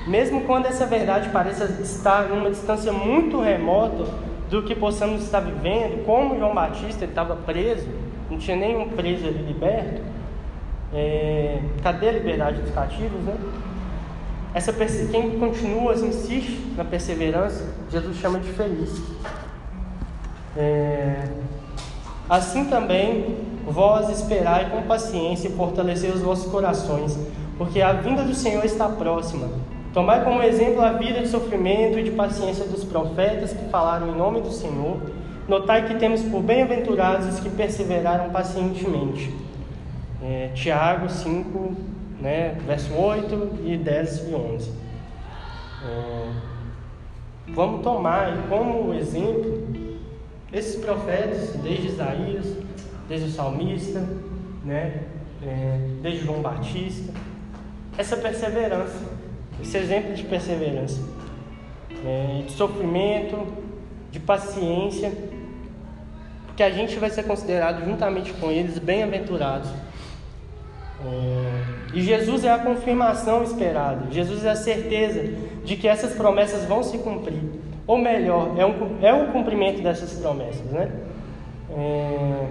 mesmo 0.08 0.41
quando 0.41 0.65
essa 0.68 0.86
verdade 0.86 1.30
pareça 1.30 1.65
estar 1.82 2.30
numa 2.30 2.50
distância 2.50 2.91
muito 2.91 3.39
remota 3.41 4.06
do 4.50 4.63
que 4.63 4.76
possamos 4.76 5.24
estar 5.24 5.39
vivendo, 5.39 6.06
como 6.06 6.38
João 6.38 6.54
Batista 6.54 7.06
estava 7.06 7.36
preso, 7.36 7.88
não 8.30 8.38
tinha 8.38 8.56
nenhum 8.56 8.89
preso 8.89 9.28
ali 9.28 9.41
liberto, 9.41 10.02
É, 10.94 11.60
cadê 11.84 12.08
a 12.08 12.12
liberdade 12.13 12.62
dos 12.62 12.72
cativos, 12.72 13.20
né? 13.24 13.36
Essa, 14.54 14.72
quem 15.12 15.38
continua, 15.38 15.94
insiste 15.94 16.74
na 16.78 16.86
perseverança, 16.86 17.65
Jesus 17.91 18.15
chama 18.18 18.39
de 18.39 18.50
feliz. 18.54 19.02
É, 20.56 21.28
assim 22.30 22.65
também, 22.65 23.36
vós 23.68 24.10
esperai 24.10 24.70
com 24.70 24.84
paciência 24.84 25.50
e 25.50 25.52
fortalecer 25.52 26.13
os 26.13 26.22
vossos 26.22 26.50
corações, 26.50 27.18
porque 27.58 27.82
a 27.82 27.91
vinda 27.91 28.24
do 28.24 28.34
Senhor 28.34 28.63
está 28.63 28.88
próxima. 28.88 29.50
Tomai 29.95 30.25
como 30.25 30.43
exemplo 30.43 30.81
a 30.81 30.91
vida 30.91 31.21
de 31.21 31.29
sofrimento 31.29 31.97
e 31.97 32.03
de 32.03 32.12
paciência 32.12 32.65
dos 32.65 32.84
profetas 32.84 33.53
que 33.53 33.69
falaram 33.69 34.10
em 34.10 34.17
nome 34.17 34.41
do 34.41 34.51
Senhor. 34.51 34.99
Notai 35.47 35.88
que 35.88 35.95
temos 35.95 36.21
por 36.21 36.41
bem-aventurados 36.41 37.34
os 37.34 37.39
que 37.39 37.49
perseveraram 37.49 38.29
pacientemente. 38.29 39.34
É, 40.21 40.49
Tiago 40.53 41.10
5, 41.10 41.77
né, 42.19 42.58
verso 42.67 42.93
8 42.93 43.60
e 43.63 43.77
10 43.77 44.27
e 44.27 44.36
11. 44.36 44.73
É, 45.88 46.29
vamos 47.53 47.81
tomar 47.81 48.49
como 48.49 48.93
exemplo 48.93 49.65
esses 50.51 50.75
profetas, 50.75 51.51
desde 51.63 51.88
Isaías, 51.88 52.45
desde 53.08 53.29
o 53.29 53.31
salmista, 53.31 54.05
né, 54.65 55.03
é, 55.41 55.79
desde 56.01 56.25
João 56.25 56.41
Batista, 56.41 57.13
essa 57.97 58.17
perseverança, 58.17 59.14
esse 59.62 59.78
exemplo 59.78 60.13
de 60.13 60.24
perseverança, 60.24 61.02
é, 62.06 62.44
de 62.46 62.52
sofrimento, 62.52 63.48
de 64.12 64.20
paciência, 64.20 65.12
porque 66.46 66.63
a 66.63 66.70
gente 66.70 66.98
vai 66.98 67.10
ser 67.10 67.24
considerado 67.24 67.84
juntamente 67.84 68.32
com 68.34 68.52
eles 68.52 68.78
bem-aventurados. 68.80 69.70
É, 71.04 71.96
e 71.96 72.02
Jesus 72.02 72.44
é 72.46 72.52
a 72.52 72.60
confirmação 72.60 73.44
esperada, 73.44 74.12
Jesus 74.12 74.46
é 74.46 74.52
a 74.52 74.56
certeza 74.56 75.34
de 75.63 75.76
que 75.76 75.88
essas 75.88 76.13
promessas 76.13 76.65
vão 76.65 76.82
se 76.84 76.98
cumprir. 77.00 77.41
Ou 77.88 77.98
melhor, 77.98 78.56
é 78.58 78.65
um, 78.65 78.98
é 79.02 79.13
um 79.13 79.32
cumprimento 79.32 79.82
dessas 79.82 80.13
promessas, 80.13 80.65
né? 80.72 80.91
É, 81.70 82.48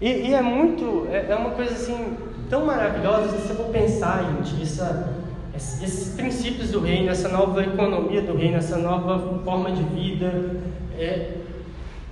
e, 0.00 0.28
e, 0.28 0.34
é 0.34 0.42
muito, 0.42 1.06
é, 1.10 1.26
é, 1.30 1.34
uma 1.34 1.50
coisa 1.50 1.72
assim 1.72 2.16
tão 2.50 2.66
maravilhosa 2.66 3.28
se 3.28 3.46
você 3.46 3.54
for 3.54 3.70
pensar, 3.70 4.22
gente, 4.22 4.62
essa, 4.62 5.14
esses 5.56 6.14
princípios 6.14 6.70
do 6.70 6.80
reino, 6.80 7.10
essa 7.10 7.28
nova 7.28 7.62
economia 7.62 8.22
do 8.22 8.36
reino, 8.36 8.56
essa 8.56 8.76
nova 8.76 9.38
forma 9.44 9.70
de 9.70 9.82
vida. 9.82 10.56
É, 10.98 11.34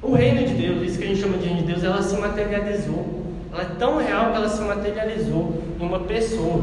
o 0.01 0.15
reino 0.15 0.47
de 0.47 0.55
Deus, 0.55 0.83
isso 0.83 0.99
que 0.99 1.05
a 1.05 1.07
gente 1.09 1.21
chama 1.21 1.39
de 1.39 1.47
reino 1.47 1.63
de 1.63 1.67
Deus, 1.73 1.83
ela 1.83 2.03
se 2.03 2.17
materializou. 2.17 3.23
Ela 3.53 3.63
é 3.63 3.77
tão 3.79 3.99
real 3.99 4.31
que 4.31 4.37
ela 4.37 4.49
se 4.49 4.63
materializou 4.63 5.63
em 5.79 5.85
uma 5.85 6.01
pessoa. 6.01 6.63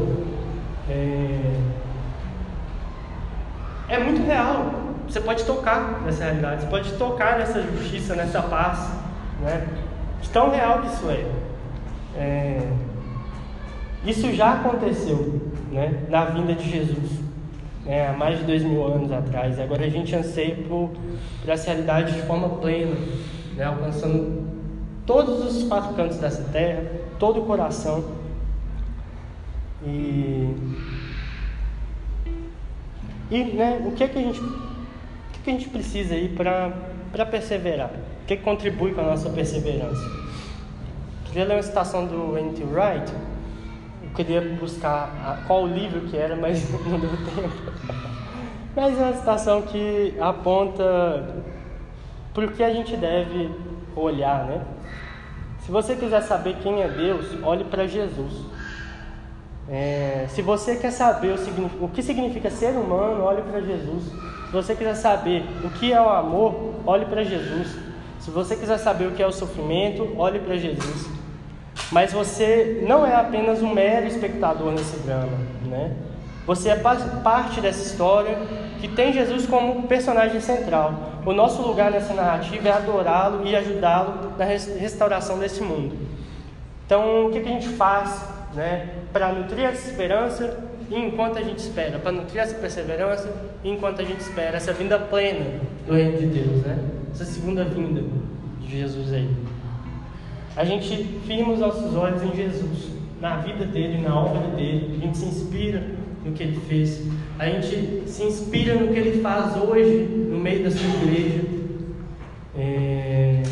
É, 0.88 1.54
é 3.88 3.98
muito 3.98 4.24
real. 4.26 4.74
Você 5.06 5.20
pode 5.20 5.44
tocar 5.44 6.02
nessa 6.04 6.24
realidade, 6.24 6.62
você 6.62 6.68
pode 6.68 6.92
tocar 6.92 7.38
nessa 7.38 7.60
justiça, 7.62 8.14
nessa 8.14 8.40
paz. 8.42 8.90
Né? 9.40 9.66
De 10.22 10.28
tão 10.30 10.50
real 10.50 10.80
que 10.80 10.86
isso 10.88 11.10
é. 11.10 11.26
é 12.16 12.68
isso 14.04 14.32
já 14.32 14.54
aconteceu 14.54 15.49
né? 15.70 16.06
na 16.08 16.24
vinda 16.26 16.54
de 16.54 16.68
Jesus. 16.68 17.20
Né? 17.84 18.08
Há 18.08 18.12
mais 18.12 18.38
de 18.38 18.44
dois 18.44 18.62
mil 18.62 18.84
anos 18.84 19.10
atrás. 19.10 19.58
E 19.58 19.62
agora 19.62 19.84
a 19.84 19.88
gente 19.88 20.14
anseia 20.14 20.56
por, 20.68 20.90
por 21.40 21.50
essa 21.50 21.70
realidade 21.70 22.14
de 22.14 22.22
forma 22.22 22.48
plena, 22.48 22.96
né? 23.56 23.64
alcançando 23.64 24.48
todos 25.06 25.44
os 25.44 25.64
quatro 25.64 25.94
cantos 25.94 26.18
dessa 26.18 26.42
terra, 26.52 26.84
todo 27.18 27.40
o 27.40 27.46
coração. 27.46 28.04
E, 29.84 30.54
e 33.30 33.44
né, 33.44 33.80
o 33.84 33.92
que, 33.92 34.04
é 34.04 34.08
que 34.08 34.18
a 34.18 34.22
gente, 34.22 34.40
o 34.40 34.44
que, 35.32 35.40
é 35.40 35.42
que 35.44 35.50
a 35.50 35.52
gente 35.54 35.68
precisa 35.68 36.14
aí 36.14 36.28
para 36.28 37.26
perseverar? 37.26 37.90
O 38.22 38.26
que, 38.26 38.34
é 38.34 38.36
que 38.36 38.42
contribui 38.42 38.92
com 38.92 39.00
a 39.00 39.04
nossa 39.04 39.30
perseverança? 39.30 40.00
Queria 41.24 41.44
ler 41.44 41.54
uma 41.54 41.62
citação 41.62 42.06
do 42.06 42.36
N.T. 42.36 42.64
Wright. 42.64 43.12
Eu 44.10 44.14
queria 44.16 44.40
buscar 44.58 45.44
qual 45.46 45.66
livro 45.66 46.00
que 46.02 46.16
era, 46.16 46.36
mas 46.36 46.68
não 46.84 46.98
deu 46.98 47.10
tempo. 47.10 47.72
Mas 48.74 48.98
é 48.98 49.02
uma 49.02 49.12
citação 49.14 49.62
que 49.62 50.14
aponta 50.20 51.36
o 52.34 52.48
que 52.52 52.62
a 52.62 52.72
gente 52.72 52.96
deve 52.96 53.50
olhar, 53.94 54.44
né? 54.46 54.62
Se 55.60 55.70
você 55.70 55.94
quiser 55.94 56.22
saber 56.22 56.56
quem 56.62 56.82
é 56.82 56.88
Deus, 56.88 57.26
olhe 57.42 57.64
para 57.64 57.86
Jesus. 57.86 58.32
É, 59.68 60.26
se 60.28 60.42
você 60.42 60.76
quer 60.76 60.90
saber 60.90 61.34
o, 61.34 61.84
o, 61.84 61.88
que 61.88 62.02
significa 62.02 62.50
ser 62.50 62.70
humano, 62.70 63.22
olhe 63.22 63.42
para 63.42 63.60
Jesus. 63.60 64.04
Se 64.04 64.52
você 64.52 64.74
quiser 64.74 64.94
saber 64.94 65.44
o 65.64 65.70
que 65.70 65.92
é 65.92 66.00
o 66.00 66.08
amor, 66.08 66.74
olhe 66.84 67.04
para 67.04 67.22
Jesus. 67.22 67.76
Se 68.18 68.30
você 68.30 68.56
quiser 68.56 68.78
saber 68.78 69.06
o 69.06 69.12
que 69.12 69.22
é 69.22 69.26
o 69.26 69.32
sofrimento, 69.32 70.12
olhe 70.16 70.40
para 70.40 70.56
Jesus. 70.56 71.19
Mas 71.90 72.12
você 72.12 72.84
não 72.86 73.04
é 73.04 73.14
apenas 73.14 73.62
um 73.62 73.72
mero 73.72 74.06
espectador 74.06 74.72
nesse 74.72 74.96
drama, 74.98 75.36
né? 75.64 75.92
Você 76.46 76.68
é 76.68 76.76
parte 76.76 77.60
dessa 77.60 77.82
história 77.82 78.38
que 78.80 78.88
tem 78.88 79.12
Jesus 79.12 79.46
como 79.46 79.86
personagem 79.86 80.40
central. 80.40 81.20
O 81.24 81.32
nosso 81.32 81.62
lugar 81.62 81.90
nessa 81.90 82.14
narrativa 82.14 82.68
é 82.68 82.72
adorá-lo 82.72 83.46
e 83.46 83.54
ajudá-lo 83.54 84.32
na 84.38 84.44
restauração 84.44 85.38
desse 85.38 85.62
mundo. 85.62 85.96
Então, 86.86 87.26
o 87.26 87.30
que, 87.30 87.38
a 87.38 87.42
gente 87.44 87.68
faz 87.68 88.24
né, 88.54 88.88
para 89.12 89.32
nutrir 89.32 89.64
essa 89.64 89.90
esperança 89.90 90.58
e 90.90 90.96
enquanto 90.98 91.38
a 91.38 91.42
gente 91.42 91.58
espera? 91.58 91.98
Para 91.98 92.10
nutrir 92.10 92.40
essa 92.40 92.54
perseverança 92.56 93.32
e 93.62 93.70
enquanto 93.70 94.00
a 94.00 94.04
gente 94.04 94.20
espera 94.20 94.56
essa 94.56 94.72
vinda 94.72 94.98
plena 94.98 95.60
do 95.86 95.94
Reino 95.94 96.18
de 96.18 96.26
Deus, 96.26 96.62
né? 96.62 96.78
essa 97.12 97.24
segunda 97.24 97.64
vinda 97.64 98.02
de 98.60 98.80
Jesus 98.80 99.12
aí. 99.12 99.28
A 100.60 100.64
gente 100.66 100.94
firma 101.26 101.54
os 101.54 101.58
nossos 101.58 101.96
olhos 101.96 102.22
em 102.22 102.36
Jesus, 102.36 102.90
na 103.18 103.38
vida 103.38 103.64
dele, 103.64 104.02
na 104.06 104.14
obra 104.14 104.46
dele, 104.54 104.98
a 105.00 105.06
gente 105.06 105.16
se 105.16 105.24
inspira 105.24 105.82
no 106.22 106.32
que 106.32 106.42
ele 106.42 106.60
fez. 106.68 107.02
A 107.38 107.46
gente 107.46 108.02
se 108.04 108.24
inspira 108.24 108.74
no 108.74 108.88
que 108.88 108.98
ele 108.98 109.22
faz 109.22 109.56
hoje 109.56 110.06
no 110.30 110.38
meio 110.38 110.62
da 110.62 110.70
sua 110.70 110.86
igreja. 111.02 111.40
É... 112.54 113.42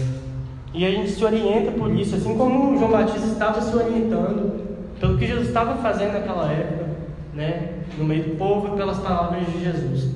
E 0.75 0.85
a 0.85 0.91
gente 0.91 1.13
se 1.13 1.25
orienta 1.25 1.71
por 1.71 1.91
isso, 1.99 2.15
assim 2.15 2.37
como 2.37 2.79
João 2.79 2.91
Batista 2.91 3.27
estava 3.27 3.63
se 3.63 3.75
orientando 3.75 4.61
pelo 5.01 5.17
que 5.17 5.27
Jesus 5.27 5.49
estava 5.49 5.77
fazendo 5.77 6.13
naquela 6.13 6.53
época, 6.53 6.91
né, 7.33 7.71
no 7.97 8.05
meio 8.05 8.25
do 8.25 8.37
povo 8.37 8.75
e 8.75 8.77
pelas 8.77 8.99
palavras 8.99 9.47
de 9.47 9.65
Jesus. 9.65 10.11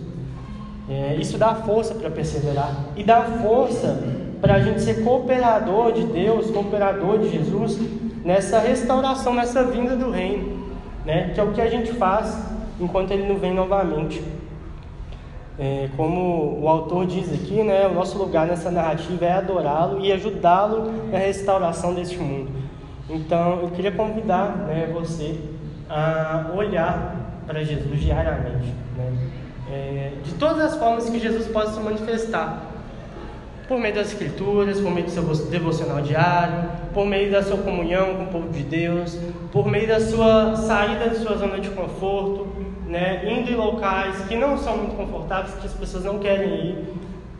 É, 0.90 1.16
isso 1.18 1.38
dá 1.38 1.54
força 1.54 1.94
para 1.94 2.10
perseverar 2.10 2.88
e 2.94 3.02
dá 3.02 3.22
força 3.22 4.21
para 4.42 4.56
a 4.56 4.60
gente 4.60 4.82
ser 4.82 5.02
cooperador 5.02 5.92
de 5.92 6.04
Deus, 6.04 6.50
cooperador 6.50 7.18
de 7.20 7.30
Jesus 7.30 7.78
nessa 8.22 8.58
restauração, 8.58 9.32
nessa 9.32 9.64
vinda 9.64 9.96
do 9.96 10.10
reino 10.10 10.62
né? 11.04 11.30
que 11.34 11.40
é 11.40 11.42
o 11.42 11.52
que 11.52 11.60
a 11.60 11.68
gente 11.68 11.92
faz 11.92 12.38
enquanto 12.80 13.10
ele 13.10 13.26
não 13.26 13.36
vem 13.36 13.54
novamente. 13.54 14.22
É, 15.58 15.90
como 15.96 16.60
o 16.60 16.68
autor 16.68 17.06
diz 17.06 17.32
aqui, 17.32 17.62
né, 17.62 17.86
o 17.86 17.92
nosso 17.92 18.16
lugar 18.16 18.46
nessa 18.46 18.70
narrativa 18.70 19.26
é 19.26 19.32
adorá-lo 19.32 20.00
e 20.00 20.10
ajudá-lo 20.10 20.90
na 21.10 21.18
restauração 21.18 21.94
deste 21.94 22.18
mundo. 22.18 22.50
Então, 23.08 23.60
eu 23.60 23.68
queria 23.68 23.92
convidar 23.92 24.56
né, 24.66 24.90
você 24.92 25.38
a 25.88 26.50
olhar 26.56 27.42
para 27.46 27.62
Jesus 27.62 28.00
diariamente, 28.00 28.72
né? 28.96 29.12
é, 29.70 30.12
de 30.24 30.32
todas 30.34 30.72
as 30.72 30.76
formas 30.76 31.10
que 31.10 31.18
Jesus 31.18 31.46
pode 31.48 31.74
se 31.74 31.80
manifestar 31.80 32.71
por 33.72 33.80
meio 33.80 33.94
das 33.94 34.08
escrituras, 34.08 34.78
por 34.78 34.92
meio 34.92 35.06
do 35.06 35.10
seu 35.10 35.22
devocional 35.46 36.02
diário, 36.02 36.68
por 36.92 37.06
meio 37.06 37.32
da 37.32 37.42
sua 37.42 37.56
comunhão 37.56 38.16
com 38.16 38.24
o 38.24 38.26
povo 38.26 38.48
de 38.50 38.62
Deus, 38.62 39.18
por 39.50 39.66
meio 39.66 39.88
da 39.88 39.98
sua 39.98 40.54
saída 40.56 41.08
de 41.08 41.16
sua 41.16 41.38
zona 41.38 41.58
de 41.58 41.70
conforto, 41.70 42.48
né, 42.86 43.22
indo 43.24 43.50
em 43.50 43.54
locais 43.54 44.26
que 44.28 44.36
não 44.36 44.58
são 44.58 44.76
muito 44.76 44.94
confortáveis, 44.94 45.54
que 45.54 45.66
as 45.66 45.72
pessoas 45.72 46.04
não 46.04 46.18
querem 46.18 46.54
ir, 46.54 46.84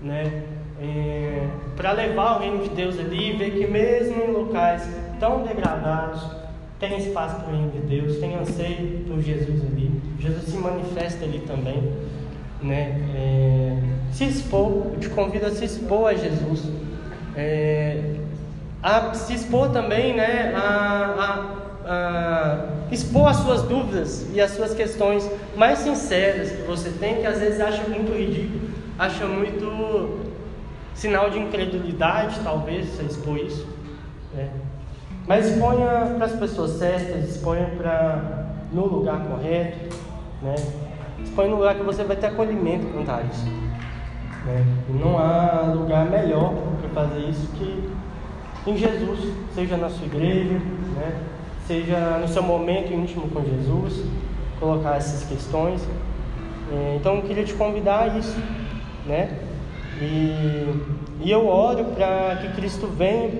né, 0.03 0.45
é, 0.80 1.49
para 1.76 1.93
levar 1.93 2.37
o 2.37 2.41
reino 2.41 2.62
de 2.62 2.70
Deus 2.70 2.99
ali 2.99 3.35
e 3.35 3.37
ver 3.37 3.51
que 3.51 3.66
mesmo 3.66 4.24
em 4.24 4.33
locais 4.33 4.89
tão 5.20 5.43
degradados 5.43 6.24
tem 6.80 6.97
espaço 6.97 7.37
para 7.43 7.49
o 7.49 7.51
reino 7.51 7.70
de 7.72 7.80
Deus, 7.80 8.16
tem 8.16 8.37
anseio 8.37 9.05
por 9.07 9.20
Jesus 9.20 9.61
ali, 9.70 10.01
Jesus 10.18 10.45
se 10.45 10.57
manifesta 10.57 11.26
ali 11.26 11.41
também, 11.41 11.93
né, 12.62 12.99
é, 13.14 13.72
se 14.13 14.25
expor, 14.25 14.93
eu 14.95 15.01
te 15.01 15.09
convido 15.09 15.47
a 15.47 15.51
se 15.51 15.65
expor 15.65 16.11
a 16.11 16.15
Jesus. 16.15 16.63
É, 17.35 18.17
a 18.83 19.15
se 19.15 19.35
expor 19.35 19.71
também, 19.71 20.15
né, 20.15 20.53
a, 20.55 21.49
a, 21.87 21.91
a, 21.91 22.59
expor 22.91 23.29
as 23.29 23.37
suas 23.37 23.63
dúvidas 23.63 24.27
e 24.33 24.41
as 24.41 24.51
suas 24.51 24.75
questões 24.75 25.29
mais 25.57 25.79
sinceras 25.79 26.51
que 26.51 26.63
você 26.63 26.91
tem, 26.91 27.17
que 27.17 27.27
às 27.27 27.39
vezes 27.39 27.61
acha 27.61 27.85
muito 27.85 28.13
ridículo, 28.13 28.71
acha 28.99 29.25
muito 29.27 30.21
sinal 30.95 31.31
de 31.31 31.39
incredulidade, 31.39 32.41
talvez, 32.45 32.87
você 32.89 33.05
expor 33.05 33.39
isso. 33.39 33.67
Né? 34.35 34.51
Mas 35.27 35.47
exponha 35.47 36.15
para 36.17 36.27
as 36.27 36.33
pessoas 36.33 36.73
certas, 36.73 37.29
exponha 37.29 37.71
para 37.77 38.47
no 38.73 38.87
lugar 38.87 39.21
correto, 39.21 39.97
né? 40.43 40.57
Exponha 41.23 41.49
no 41.49 41.57
lugar 41.57 41.77
que 41.77 41.83
você 41.83 42.03
vai 42.03 42.17
ter 42.17 42.27
acolhimento 42.27 42.87
quanto 42.89 43.11
a 43.11 43.23
isso. 43.23 43.62
Né? 44.45 44.64
Não 44.88 45.18
há 45.18 45.72
lugar 45.74 46.07
melhor 46.11 46.53
para 46.80 47.05
fazer 47.05 47.20
isso 47.28 47.47
que 47.53 47.90
em 48.64 48.76
Jesus, 48.76 49.34
seja 49.55 49.76
na 49.76 49.88
sua 49.88 50.07
igreja, 50.07 50.55
né? 50.95 51.16
seja 51.66 52.18
no 52.20 52.28
seu 52.28 52.43
momento 52.43 52.93
íntimo 52.93 53.28
com 53.28 53.43
Jesus, 53.45 54.05
colocar 54.61 54.97
essas 54.97 55.28
questões. 55.28 55.82
É, 56.70 56.97
então 56.99 57.16
eu 57.16 57.22
queria 57.22 57.45
te 57.45 57.55
convidar 57.55 58.03
a 58.03 58.18
isso, 58.18 58.40
né? 59.05 59.36
E, 60.01 60.66
e 61.22 61.30
eu 61.30 61.47
oro 61.47 61.84
para 61.86 62.36
que 62.36 62.53
Cristo 62.55 62.86
venha, 62.86 63.30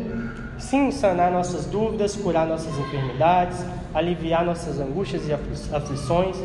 sim, 0.59 0.91
sanar 0.91 1.31
nossas 1.31 1.67
dúvidas, 1.67 2.17
curar 2.17 2.47
nossas 2.47 2.77
enfermidades, 2.79 3.65
aliviar 3.95 4.45
nossas 4.45 4.81
angústias 4.81 5.29
e 5.29 5.33
aflições, 5.75 6.37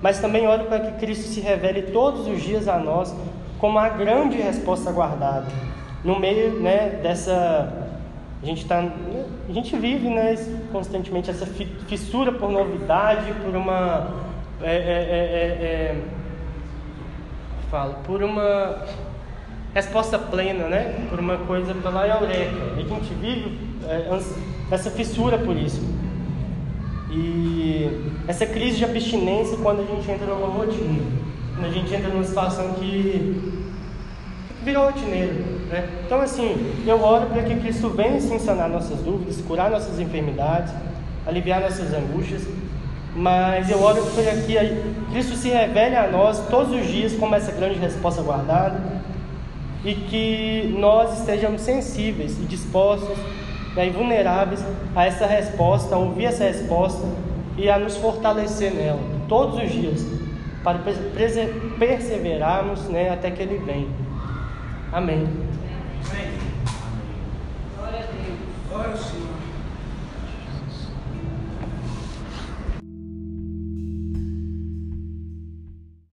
mas 0.00 0.20
também 0.20 0.46
oro 0.46 0.64
para 0.64 0.80
que 0.80 0.98
Cristo 0.98 1.28
se 1.28 1.40
revele 1.40 1.82
todos 1.82 2.26
os 2.26 2.42
dias 2.42 2.66
a 2.66 2.78
nós 2.78 3.14
como 3.62 3.78
a 3.78 3.88
grande 3.88 4.36
resposta 4.38 4.90
guardada 4.90 5.46
no 6.04 6.18
meio 6.18 6.60
né, 6.60 6.98
dessa 7.00 7.88
a 8.42 8.44
gente 8.44 8.66
tá, 8.66 8.84
a 9.48 9.52
gente 9.52 9.76
vive 9.76 10.08
né, 10.08 10.34
constantemente 10.72 11.30
essa 11.30 11.46
fissura 11.86 12.32
por 12.32 12.50
novidade, 12.50 13.32
por 13.34 13.54
uma 13.54 14.08
é, 14.60 14.66
é, 14.66 14.74
é, 14.74 14.76
é, 14.76 15.94
é 15.94 16.02
falo, 17.70 17.94
por 18.04 18.20
uma 18.20 18.84
resposta 19.72 20.18
plena, 20.18 20.66
né? 20.66 21.06
Por 21.08 21.20
uma 21.20 21.38
coisa 21.38 21.72
pela 21.72 22.06
eureka. 22.06 22.74
E 22.76 22.80
a 22.80 22.82
gente 22.82 23.14
vive 23.14 23.58
é, 23.88 24.08
essa 24.72 24.90
fissura 24.90 25.38
por 25.38 25.56
isso. 25.56 25.80
E 27.12 28.12
essa 28.26 28.44
crise 28.44 28.78
de 28.78 28.84
abstinência 28.84 29.56
quando 29.58 29.82
a 29.82 29.84
gente 29.84 30.10
entra 30.10 30.26
numa 30.26 30.48
rotina, 30.48 31.21
a 31.60 31.68
gente 31.68 31.94
entra 31.94 32.08
numa 32.08 32.24
situação 32.24 32.74
que 32.74 33.62
virou 34.62 34.86
rotineiro. 34.86 35.34
Né? 35.68 35.88
Então, 36.06 36.20
assim, 36.20 36.74
eu 36.86 37.02
oro 37.02 37.26
para 37.26 37.42
que 37.42 37.56
Cristo 37.56 37.90
venha 37.90 38.20
sim 38.20 38.38
sanar 38.38 38.68
nossas 38.68 39.00
dúvidas, 39.00 39.40
curar 39.46 39.70
nossas 39.70 39.98
enfermidades, 39.98 40.72
aliviar 41.26 41.60
nossas 41.60 41.92
angústias, 41.92 42.42
mas 43.14 43.70
eu 43.70 43.82
oro 43.82 44.02
para 44.14 44.34
que 44.42 44.54
Cristo 45.12 45.36
se 45.36 45.48
revele 45.48 45.96
a 45.96 46.08
nós 46.08 46.46
todos 46.48 46.72
os 46.72 46.86
dias 46.86 47.12
como 47.14 47.34
essa 47.34 47.52
grande 47.52 47.78
resposta 47.78 48.22
guardada 48.22 48.80
e 49.84 49.94
que 49.94 50.74
nós 50.78 51.18
estejamos 51.18 51.60
sensíveis 51.60 52.38
e 52.38 52.44
dispostos 52.44 53.18
né, 53.76 53.88
e 53.88 53.90
vulneráveis 53.90 54.64
a 54.94 55.04
essa 55.04 55.26
resposta, 55.26 55.94
a 55.94 55.98
ouvir 55.98 56.26
essa 56.26 56.44
resposta 56.44 57.06
e 57.58 57.68
a 57.68 57.78
nos 57.78 57.96
fortalecer 57.96 58.72
nela 58.72 59.00
todos 59.28 59.62
os 59.62 59.70
dias 59.70 60.21
para 60.62 60.78
perseverarmos 61.78 62.88
né, 62.88 63.10
até 63.10 63.30
que 63.30 63.42
Ele 63.42 63.58
venha. 63.58 63.88
Amém. 64.92 65.26
Amém. 66.10 66.38
Glória 67.76 67.98
a 67.98 68.02
Deus. 68.02 68.38
Glória 68.68 68.90
ao 68.90 68.96
Senhor. 68.96 69.31